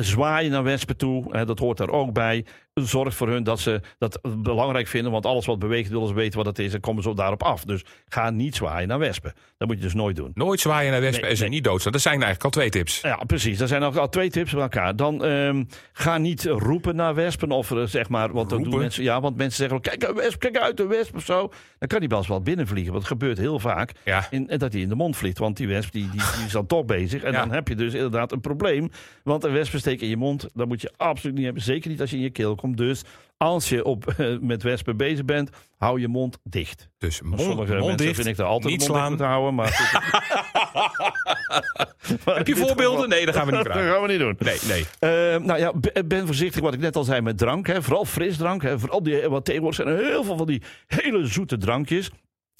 zwaaien 0.00 0.50
naar 0.50 0.62
wespen 0.62 0.96
toe, 0.96 1.44
dat 1.44 1.58
hoort 1.58 1.78
daar 1.78 1.90
ook 1.90 2.12
bij. 2.12 2.44
Zorg 2.74 3.14
voor 3.14 3.28
hun 3.28 3.42
dat 3.44 3.60
ze 3.60 3.80
dat 3.98 4.20
belangrijk 4.38 4.86
vinden, 4.86 5.12
want 5.12 5.26
alles 5.26 5.46
wat 5.46 5.58
beweegt 5.58 5.90
willen 5.90 6.08
ze 6.08 6.14
weten 6.14 6.36
wat 6.36 6.46
het 6.46 6.58
is 6.58 6.74
en 6.74 6.80
komen 6.80 7.02
ze 7.02 7.14
daarop 7.14 7.42
af. 7.42 7.64
Dus 7.64 7.84
ga 8.08 8.30
niet 8.30 8.56
zwaaien 8.56 8.88
naar 8.88 8.98
wespen. 8.98 9.32
Dat 9.58 9.68
moet 9.68 9.76
je 9.76 9.82
dus 9.82 9.94
nooit 9.94 10.16
doen. 10.16 10.30
Nooit 10.34 10.60
zwaaien 10.60 10.90
naar 10.92 11.00
wespen 11.00 11.20
Nee, 11.20 11.30
en 11.30 11.36
ze 11.36 11.42
nee. 11.42 11.52
niet 11.52 11.64
doodstaan. 11.64 11.92
Dat 11.92 12.00
zijn 12.00 12.14
eigenlijk 12.14 12.44
al 12.44 12.50
twee 12.50 12.70
tips. 12.70 13.00
Ja, 13.00 13.16
precies. 13.26 13.60
Er 13.60 13.68
zijn 13.68 13.82
al 13.82 14.08
twee 14.08 14.30
tips 14.30 14.52
bij 14.52 14.62
elkaar. 14.62 14.96
Dan 14.96 15.24
ehm, 15.24 15.64
ga 15.92 16.18
niet 16.18 16.44
roepen 16.44 16.96
naar 16.96 17.14
wespen. 17.14 17.50
Of 17.50 17.70
eh, 17.70 17.82
zeg 17.84 18.08
maar, 18.08 18.32
want 18.32 18.50
dan 18.50 18.62
doen 18.62 18.78
mensen. 18.78 19.02
Ja, 19.02 19.20
want 19.20 19.36
mensen 19.36 19.56
zeggen: 19.56 19.80
kijk, 19.80 20.02
een 20.02 20.14
wesp, 20.14 20.40
kijk 20.40 20.58
uit, 20.58 20.80
een 20.80 20.88
wesp 20.88 21.16
of 21.16 21.24
zo. 21.24 21.52
Dan 21.78 21.88
kan 21.88 22.00
die 22.00 22.08
wel 22.08 22.18
eens 22.18 22.28
wel 22.28 22.40
binnenvliegen. 22.42 22.92
Want 22.92 23.04
het 23.08 23.12
gebeurt 23.12 23.38
heel 23.38 23.58
vaak. 23.58 23.92
Ja. 24.04 24.26
In, 24.30 24.48
en 24.48 24.58
dat 24.58 24.72
hij 24.72 24.82
in 24.82 24.88
de 24.88 24.94
mond 24.94 25.16
vliegt. 25.16 25.38
Want 25.38 25.56
die 25.56 25.68
wesp 25.68 25.92
die, 25.92 26.10
die, 26.10 26.20
die 26.36 26.46
is 26.46 26.52
dan 26.52 26.66
toch 26.66 26.84
bezig. 26.84 27.22
En 27.22 27.32
Ja. 27.32 27.38
dan 27.38 27.52
heb 27.52 27.68
je 27.68 27.74
dus 27.74 27.94
inderdaad 27.94 28.32
een 28.32 28.40
probleem. 28.40 28.90
Want 29.24 29.44
een 29.44 29.52
wespen 29.52 29.78
steekt 29.78 30.02
in 30.02 30.08
je 30.08 30.16
mond. 30.16 30.48
Dat 30.54 30.68
moet 30.68 30.80
je 30.80 30.92
absoluut 30.96 31.34
niet 31.34 31.44
hebben. 31.44 31.62
Zeker 31.62 31.90
niet 31.90 32.00
als 32.00 32.10
je 32.10 32.16
in 32.16 32.22
je 32.22 32.30
keel 32.30 32.54
komt. 32.54 32.60
Dus 32.70 33.02
als 33.36 33.68
je 33.68 33.84
op, 33.84 34.06
eh, 34.08 34.38
met 34.40 34.62
wespen 34.62 34.96
bezig 34.96 35.24
bent, 35.24 35.50
hou 35.76 36.00
je 36.00 36.08
mond 36.08 36.38
dicht. 36.44 36.88
Dus 36.98 37.22
mond, 37.22 37.40
Sommige 37.40 37.72
mond 37.72 37.86
mensen 37.86 37.96
dicht, 38.06 38.14
vind 38.14 38.28
ik 38.28 38.38
er 38.38 38.44
altijd 38.44 38.78
niet 38.78 38.88
mond 38.88 39.08
moeten 39.08 39.26
houden. 39.26 39.54
Maar 39.54 39.70
Heb 42.36 42.46
je 42.46 42.56
voorbeelden? 42.56 42.92
geval- 42.94 43.06
Nee, 43.08 43.26
dat 43.26 43.36
gaan 43.36 43.46
we 43.46 43.52
niet 43.52 43.64
Dat 43.64 43.72
vragen. 43.72 43.92
gaan 43.92 44.02
we 44.02 44.08
niet 44.08 44.18
doen. 44.18 44.36
Nee, 44.38 44.58
nee. 44.68 44.84
Eh, 44.98 45.40
nou 45.42 45.58
ja, 45.58 45.72
be- 45.72 46.04
ben 46.06 46.26
voorzichtig 46.26 46.60
wat 46.62 46.74
ik 46.74 46.80
net 46.80 46.96
al 46.96 47.04
zei 47.04 47.20
met 47.20 47.38
drank. 47.38 47.66
Hè. 47.66 47.82
Vooral 47.82 48.04
frisdrank. 48.04 48.62
Hè. 48.62 48.78
Vooral 48.78 49.02
die, 49.02 49.28
wat 49.28 49.44
tegenwoordig 49.44 49.80
zijn 49.84 49.96
er 49.96 50.04
heel 50.04 50.24
veel 50.24 50.36
van 50.36 50.46
die 50.46 50.62
hele 50.86 51.26
zoete 51.26 51.56
drankjes. 51.58 52.10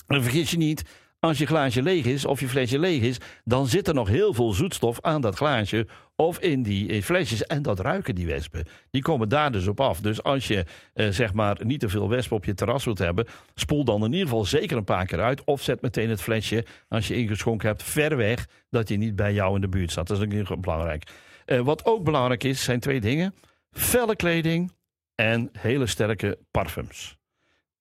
En 0.07 0.23
vergis 0.23 0.51
je 0.51 0.57
niet, 0.57 0.83
als 1.23 1.39
je 1.39 1.47
glaasje 1.47 1.83
leeg 1.83 2.05
is 2.05 2.25
of 2.25 2.41
je 2.41 2.49
flesje 2.49 2.79
leeg 2.79 3.03
is, 3.03 3.19
dan 3.45 3.67
zit 3.67 3.89
er 3.89 3.95
nog 3.95 4.09
heel 4.09 4.35
veel 4.35 4.53
zoetstof 4.53 5.01
aan 5.01 5.21
dat 5.21 5.37
glaasje 5.37 5.87
of 6.17 6.39
in 6.39 6.63
die 6.63 6.89
eh, 6.89 7.03
flesjes. 7.03 7.47
En 7.47 7.63
dat 7.63 7.81
ruiken 7.81 8.15
die 8.15 8.27
wespen. 8.27 8.67
Die 8.91 9.03
komen 9.03 9.29
daar 9.29 9.53
dus 9.53 9.67
op 9.67 9.81
af. 9.81 10.01
Dus 10.01 10.23
als 10.23 10.47
je 10.49 10.65
eh, 10.95 11.09
zeg 11.09 11.33
maar 11.33 11.59
niet 11.65 11.81
te 11.81 11.89
veel 11.89 12.09
wespen 12.09 12.37
op 12.37 12.45
je 12.45 12.55
terras 12.55 12.85
wilt 12.85 12.99
hebben, 12.99 13.27
spoel 13.55 13.85
dan 13.85 14.05
in 14.05 14.13
ieder 14.13 14.29
geval 14.29 14.45
zeker 14.45 14.77
een 14.77 14.85
paar 14.85 15.07
keer 15.07 15.21
uit. 15.21 15.45
Of 15.45 15.63
zet 15.63 15.81
meteen 15.81 16.11
het 16.11 16.23
flesje, 16.23 16.65
als 16.89 17.09
je 17.09 17.17
ingeschonken 17.17 17.69
hebt, 17.69 17.83
ver 17.83 18.17
weg, 18.17 18.47
dat 18.71 18.89
hij 18.89 18.97
niet 18.97 19.17
bij 19.17 19.33
jou 19.33 19.55
in 19.55 19.61
de 19.61 19.69
buurt 19.69 19.91
staat. 19.91 20.07
Dat 20.07 20.23
is 20.23 20.49
ook 20.51 20.61
belangrijk. 20.61 21.11
Eh, 21.45 21.61
wat 21.61 21.85
ook 21.85 22.05
belangrijk 22.05 22.45
is, 22.45 22.65
zijn 22.65 22.81
twee 22.81 23.01
dingen: 23.01 23.35
felle 23.71 24.17
kleding 24.17 24.73
en 25.15 25.49
hele 25.53 25.87
sterke 25.87 26.39
parfums. 26.51 27.22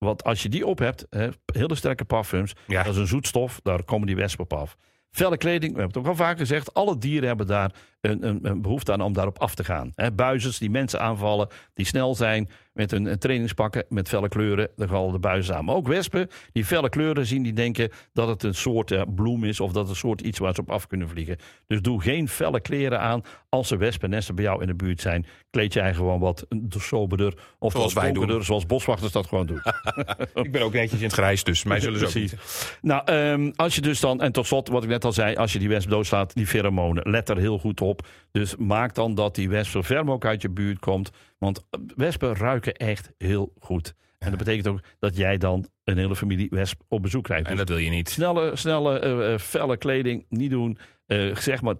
Want 0.06 0.24
als 0.24 0.44
je 0.44 0.50
die 0.50 0.66
op 0.66 0.80
hebt, 0.80 1.06
hè, 1.10 1.28
hele 1.54 1.76
sterke 1.76 2.06
parfums, 2.06 2.54
Ja. 2.68 2.84
dat 2.84 2.94
is 2.94 3.00
een 3.00 3.08
zoetstof, 3.08 3.60
daar 3.64 3.84
komen 3.84 4.08
die 4.08 4.16
wespen 4.16 4.44
op 4.44 4.54
af. 4.54 4.78
Felle 5.12 5.38
kleding, 5.38 5.74
we 5.74 5.80
hebben 5.80 5.98
het 6.02 6.08
ook 6.10 6.18
al 6.18 6.26
vaker 6.26 6.40
gezegd, 6.40 6.74
alle 6.74 6.98
dieren 6.98 7.28
hebben 7.28 7.48
daar 7.48 7.72
een, 8.02 8.28
een, 8.28 8.40
een 8.42 8.62
behoefte 8.62 8.92
aan 8.92 9.02
om 9.02 9.14
daarop 9.14 9.40
af 9.40 9.56
te 9.56 9.64
gaan. 9.64 9.92
Hè, 9.96 10.12
buizers 10.12 10.58
die 10.58 10.70
mensen 10.70 11.00
aanvallen, 11.02 11.48
die 11.74 11.86
snel 11.86 12.16
zijn 12.16 12.50
met 12.74 12.92
hun 12.92 13.08
eh, 13.08 13.14
trainingspakken, 13.16 13.86
met 13.90 14.08
felle 14.10 14.28
kleuren, 14.28 14.70
dan 14.76 14.88
vallen 14.88 15.12
de 15.12 15.20
buizen 15.20 15.56
aan. 15.56 15.66
Maar 15.66 15.76
ook 15.76 15.88
wespen 15.88 16.28
die 16.52 16.66
felle 16.66 16.90
kleuren 16.90 17.26
zien, 17.26 17.44
die 17.44 17.54
denken 17.54 17.90
dat 18.14 18.28
het 18.28 18.44
een 18.44 18.56
soort 18.56 18.92
eh, 18.92 19.02
bloem 19.16 19.44
is 19.44 19.60
of 19.60 19.72
dat 19.72 19.82
het 19.82 19.90
een 19.92 19.96
soort 19.96 20.22
iets 20.22 20.40
waar 20.40 20.54
ze 20.56 20.62
op 20.62 20.72
af 20.72 20.88
kunnen 20.88 21.10
vliegen. 21.10 21.38
Dus 21.68 21.82
doe 21.82 22.02
geen 22.02 22.28
felle 22.28 22.62
kleren 22.62 23.00
aan 23.00 23.22
als 23.50 23.72
er 23.72 23.78
wespennesten 23.78 24.36
bij 24.36 24.44
jou 24.44 24.62
in 24.62 24.68
de 24.68 24.76
buurt 24.76 25.02
zijn. 25.02 25.26
Kleed 25.52 25.74
jij 25.74 25.94
gewoon 25.94 26.20
wat 26.20 26.46
soberder 26.70 27.34
of 27.60 27.72
Zoals 27.72 27.94
wat 27.94 28.04
wij 28.04 28.12
doen. 28.12 28.44
zoals 28.44 28.66
boswachters 28.66 29.12
dat 29.12 29.28
gewoon 29.28 29.46
doen. 29.46 29.62
Ik 30.44 30.52
ben 30.52 30.62
ook 30.62 30.74
netjes 30.74 31.00
in 31.00 31.06
het 31.06 31.14
grijs, 31.14 31.44
dus 31.44 31.64
mij 31.64 31.80
zullen 31.80 32.00
ze 32.00 32.06
ook 32.06 32.14
niet. 32.14 32.36
Nou, 32.82 33.02
ehm, 33.06 33.52
als 33.56 33.76
je 33.76 33.82
dus 33.82 34.00
dan, 34.00 34.22
en 34.22 34.32
tot 34.32 34.48
slot, 34.48 34.68
wat 34.68 34.84
ik 34.84 34.90
net 34.90 35.06
al 35.06 35.12
zei, 35.14 35.36
als 35.36 35.54
je 35.54 35.60
die 35.60 35.70
wesp 35.70 35.90
doodslaat, 35.90 36.34
die 36.34 36.48
pheromonen, 36.48 37.10
let 37.10 37.30
er 37.30 37.38
heel 37.38 37.58
goed 37.60 37.82
op. 37.82 38.08
Dus 38.32 38.56
maak 38.56 38.96
dan 38.96 39.16
dat 39.16 39.36
die 39.36 39.50
wesp 39.50 39.72
zo 39.72 39.82
ver 39.82 40.00
mogelijk 40.00 40.26
uit 40.26 40.42
je 40.42 40.50
buurt 40.50 40.80
komt. 40.80 41.12
Want 41.38 41.66
wespen 41.96 42.36
ruiken 42.36 42.74
echt 42.74 43.12
heel 43.18 43.54
goed. 43.60 43.94
En 44.22 44.30
dat 44.30 44.38
betekent 44.38 44.68
ook 44.68 44.80
dat 45.00 45.18
jij 45.18 45.38
dan 45.38 45.68
een 45.84 45.98
hele 45.98 46.16
familie 46.16 46.48
wesp 46.50 46.82
op 46.88 47.02
bezoek 47.02 47.24
krijgt. 47.24 47.44
En 47.46 47.50
Dus 47.50 47.60
dat 47.60 47.70
wil 47.70 47.78
je 47.78 47.90
niet. 47.90 48.10
snelle, 48.10 48.56
snelle 48.56 49.00
eh, 49.00 49.34
eh, 49.34 49.40
felle 49.40 49.78
kleding 49.78 50.26
niet 50.30 50.50
doen. 50.50 50.78
Eh, 51.06 51.36
zeg 51.36 51.62
maar, 51.62 51.76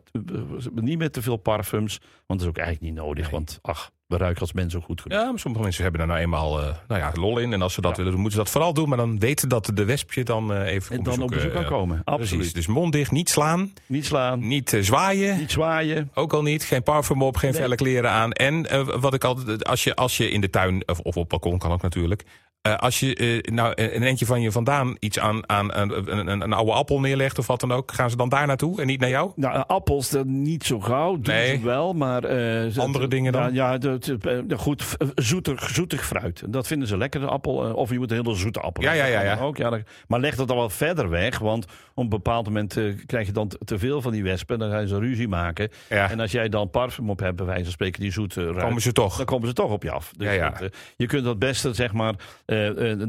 niet 0.74 0.98
met 0.98 1.14
te 1.14 1.22
veel 1.22 1.38
parfums. 1.38 1.98
Want 1.98 2.40
dat 2.40 2.42
is 2.42 2.48
ook 2.48 2.58
eigenlijk 2.58 2.94
niet 2.94 3.04
nodig. 3.04 3.30
Want 3.30 3.60
ach, 3.62 3.92
we 4.12 4.18
ruiken 4.18 4.42
als 4.42 4.54
mensen 4.54 4.82
goed 4.82 5.02
genoeg. 5.02 5.20
Ja, 5.20 5.30
maar 5.30 5.40
sommige 5.40 5.64
mensen 5.64 5.82
hebben 5.84 6.00
daar 6.02 6.10
nou 6.10 6.20
eenmaal 6.22 6.60
eh, 6.62 6.76
nou 6.88 7.02
ja, 7.02 7.12
lol 7.14 7.38
in. 7.38 7.54
En 7.54 7.62
als 7.62 7.74
ze 7.74 7.82
dat 7.82 7.92
Ja. 7.92 7.98
willen, 7.98 8.12
doen, 8.12 8.22
moeten 8.22 8.38
ze 8.40 8.44
dat 8.44 8.54
vooral 8.54 8.74
doen. 8.74 8.90
Maar 8.90 8.98
dan 8.98 9.20
weten 9.20 9.50
dat 9.50 9.72
de 9.74 9.86
wespje 9.86 10.24
dan 10.24 10.54
eh, 10.54 10.74
even 10.74 10.98
En 10.98 11.04
dan 11.04 11.22
op 11.22 11.30
bezoek 11.30 11.52
kan 11.54 11.62
eh, 11.64 11.68
komen. 11.70 12.04
Precies. 12.04 12.22
Absoluut. 12.22 12.54
Dus 12.54 12.68
mond 12.68 12.92
dicht, 12.94 13.12
niet 13.12 13.30
slaan, 13.30 13.74
Niet 13.86 14.06
slaan, 14.06 14.48
niet 14.48 14.78
zwaaien. 14.82 15.38
niet 15.38 15.52
zwaaien. 15.52 16.10
Ook 16.14 16.34
al 16.34 16.42
niet. 16.42 16.64
Geen 16.64 16.84
parfum 16.84 17.22
op, 17.24 17.36
geen 17.38 17.52
Nee. 17.52 17.62
felle 17.62 17.76
kleren 17.76 18.12
aan. 18.12 18.32
En 18.32 18.70
eh, 18.70 18.88
wat 19.00 19.14
ik 19.14 19.24
altijd, 19.24 19.66
als 19.66 19.84
je, 19.84 19.96
als 19.96 20.18
je 20.18 20.30
in 20.30 20.42
de 20.42 20.50
tuin, 20.50 20.84
of, 20.88 21.00
of 21.00 21.18
op 21.18 21.30
balkon 21.30 21.58
kan 21.58 21.72
ook 21.72 21.82
natuurlijk. 21.82 22.24
Eh, 22.62 22.76
als 22.78 23.00
je 23.00 23.16
eh, 23.16 23.54
nou 23.54 23.74
een 23.76 24.04
eentje 24.04 24.26
van 24.26 24.42
je 24.42 24.52
vandaan 24.52 24.96
iets 25.00 25.20
aan, 25.20 25.50
aan 25.50 25.74
een, 25.76 26.18
een, 26.18 26.42
een, 26.42 26.54
oude 26.54 26.72
appel 26.72 27.00
neerlegt 27.00 27.40
of 27.40 27.48
wat 27.48 27.60
dan 27.60 27.72
ook, 27.72 27.92
gaan 27.92 28.10
ze 28.10 28.16
dan 28.16 28.30
daar 28.30 28.48
naartoe 28.48 28.82
en 28.82 28.88
niet 28.88 29.00
naar 29.00 29.10
jou? 29.10 29.32
Nou, 29.36 29.56
eh, 29.56 29.62
appels 29.68 30.10
dat 30.10 30.26
niet 30.26 30.64
zo 30.64 30.80
gauw, 30.80 31.12
doen 31.20 31.34
Nee. 31.36 31.56
ze 31.58 31.64
wel, 31.66 31.94
maar... 31.94 32.24
eh, 32.24 32.78
Andere 32.78 33.08
dingen 33.08 33.32
dan? 33.32 33.54
Ja, 33.54 33.78
eh, 33.80 34.40
goed, 34.58 34.98
zoetig, 35.16 35.70
zoetig 35.70 36.06
fruit. 36.06 36.44
Dat 36.48 36.68
vinden 36.68 36.88
ze 36.88 36.98
lekker, 36.98 37.20
de 37.20 37.26
appel. 37.28 37.66
eh, 37.68 37.76
Of 37.76 37.90
je 37.90 37.98
moet 38.00 38.12
een 38.12 38.18
hele 38.24 38.36
zoete 38.36 38.60
appel 38.60 38.84
Ja, 38.84 38.92
ja, 38.92 39.06
ja, 39.06 39.22
ja. 39.22 39.38
Ook, 39.40 39.58
ja 39.58 39.70
dat- 39.70 39.82
maar 40.08 40.20
leg 40.20 40.36
dat 40.36 40.48
dan 40.48 40.58
wel 40.58 40.70
verder 40.70 41.10
weg, 41.10 41.40
want 41.40 41.66
op 41.94 42.04
een 42.04 42.10
bepaald 42.10 42.46
moment 42.46 42.78
eh, 42.78 42.84
krijg 43.06 43.26
je 43.26 43.34
dan 43.34 43.52
te 43.66 43.80
veel 43.80 44.02
van 44.02 44.12
die 44.12 44.24
wespen. 44.24 44.60
Dan 44.60 44.72
gaan 44.72 44.88
ze 44.88 45.00
ruzie 45.00 45.28
maken. 45.28 45.70
Ja. 45.90 46.10
En 46.10 46.20
als 46.20 46.32
jij 46.32 46.50
dan 46.50 46.70
parfum 46.70 47.10
op 47.10 47.20
hebt, 47.20 47.36
bij 47.36 47.46
wijze 47.46 47.64
van 47.64 47.72
spreken, 47.72 48.02
die 48.02 48.12
zoete 48.12 48.44
ruik, 48.46 48.60
Komen 48.60 48.82
ze 48.82 48.92
toch? 48.92 49.18
dan 49.18 49.26
komen 49.26 49.48
ze 49.48 49.54
toch 49.54 49.72
op 49.72 49.84
je 49.84 49.92
af. 49.92 50.14
Dus 50.18 50.28
Ja, 50.28 50.34
ja. 50.34 50.60
eh, 50.62 50.68
je 50.98 51.06
kunt 51.06 51.24
dat 51.24 51.40
beste, 51.40 51.74
zeg 51.74 51.94
maar, 51.94 52.14
eh, 52.46 52.50
eh, 52.51 52.51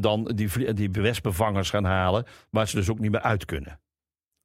dan 0.00 0.32
die, 0.34 0.74
die 0.74 0.90
wespenvangers 0.90 1.70
gaan 1.70 1.84
halen, 1.84 2.26
waar 2.50 2.68
ze 2.68 2.76
dus 2.76 2.90
ook 2.90 2.98
niet 2.98 3.10
meer 3.10 3.20
uit 3.22 3.44
kunnen. 3.44 3.80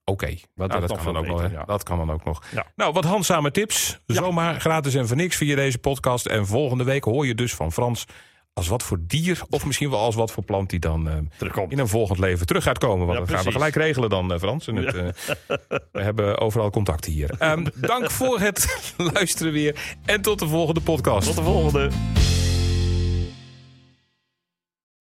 Oké, 0.04 0.36
nou, 0.56 0.70
dat 0.70 0.88
kan 0.88 1.14
dan 1.14 1.18
ook 1.18 1.28
nog, 1.28 1.52
ja. 1.52 1.64
dat 1.64 1.84
kan 1.84 1.98
dan 1.98 2.12
ook 2.12 2.24
nog. 2.24 2.44
Ja. 2.54 2.66
Nou, 2.76 2.94
wat 2.94 3.04
handzame 3.06 3.52
tips. 3.52 4.00
Ja. 4.06 4.16
Zomaar 4.16 4.60
gratis 4.60 4.96
en 4.96 5.08
voor 5.08 5.18
niks 5.18 5.36
via 5.36 5.56
deze 5.56 5.78
podcast. 5.78 6.26
En 6.26 6.46
volgende 6.46 6.84
week 6.84 7.04
hoor 7.04 7.28
je 7.28 7.36
dus 7.36 7.56
van 7.56 7.72
Frans 7.72 8.06
als 8.58 8.68
wat 8.68 8.84
voor 8.84 8.98
dier... 9.02 9.42
of 9.50 9.66
misschien 9.66 9.90
wel 9.90 10.00
als 10.00 10.16
wat 10.16 10.32
voor 10.32 10.44
plant 10.44 10.70
die 10.70 10.80
dan 10.80 11.10
eh, 11.10 11.16
Terugkomt. 11.38 11.72
in 11.72 11.80
een 11.80 11.88
volgend 11.88 12.20
leven 12.20 12.46
terug 12.46 12.64
gaat 12.64 12.78
komen. 12.78 13.08
Want 13.08 13.20
Ja, 13.20 13.26
dat 13.26 13.36
gaan 13.36 13.46
we 13.46 13.52
gelijk 13.52 13.76
regelen 13.76 14.10
dan, 14.10 14.34
eh, 14.34 14.40
Frans. 14.40 14.68
En 14.68 14.76
het, 14.76 14.96
eh, 14.96 15.08
we 15.92 16.02
hebben 16.02 16.38
overal 16.38 16.70
contact 16.70 17.06
hier. 17.06 17.36
Ehm, 17.38 17.66
dank 17.94 18.12
voor 18.12 18.40
het 18.40 18.86
luisteren 19.14 19.54
weer. 19.54 19.96
En 20.06 20.22
tot 20.22 20.40
de 20.40 20.48
volgende 20.48 20.82
podcast. 20.82 21.28
Tot 21.28 21.36
de 21.36 21.44
volgende. 21.44 21.90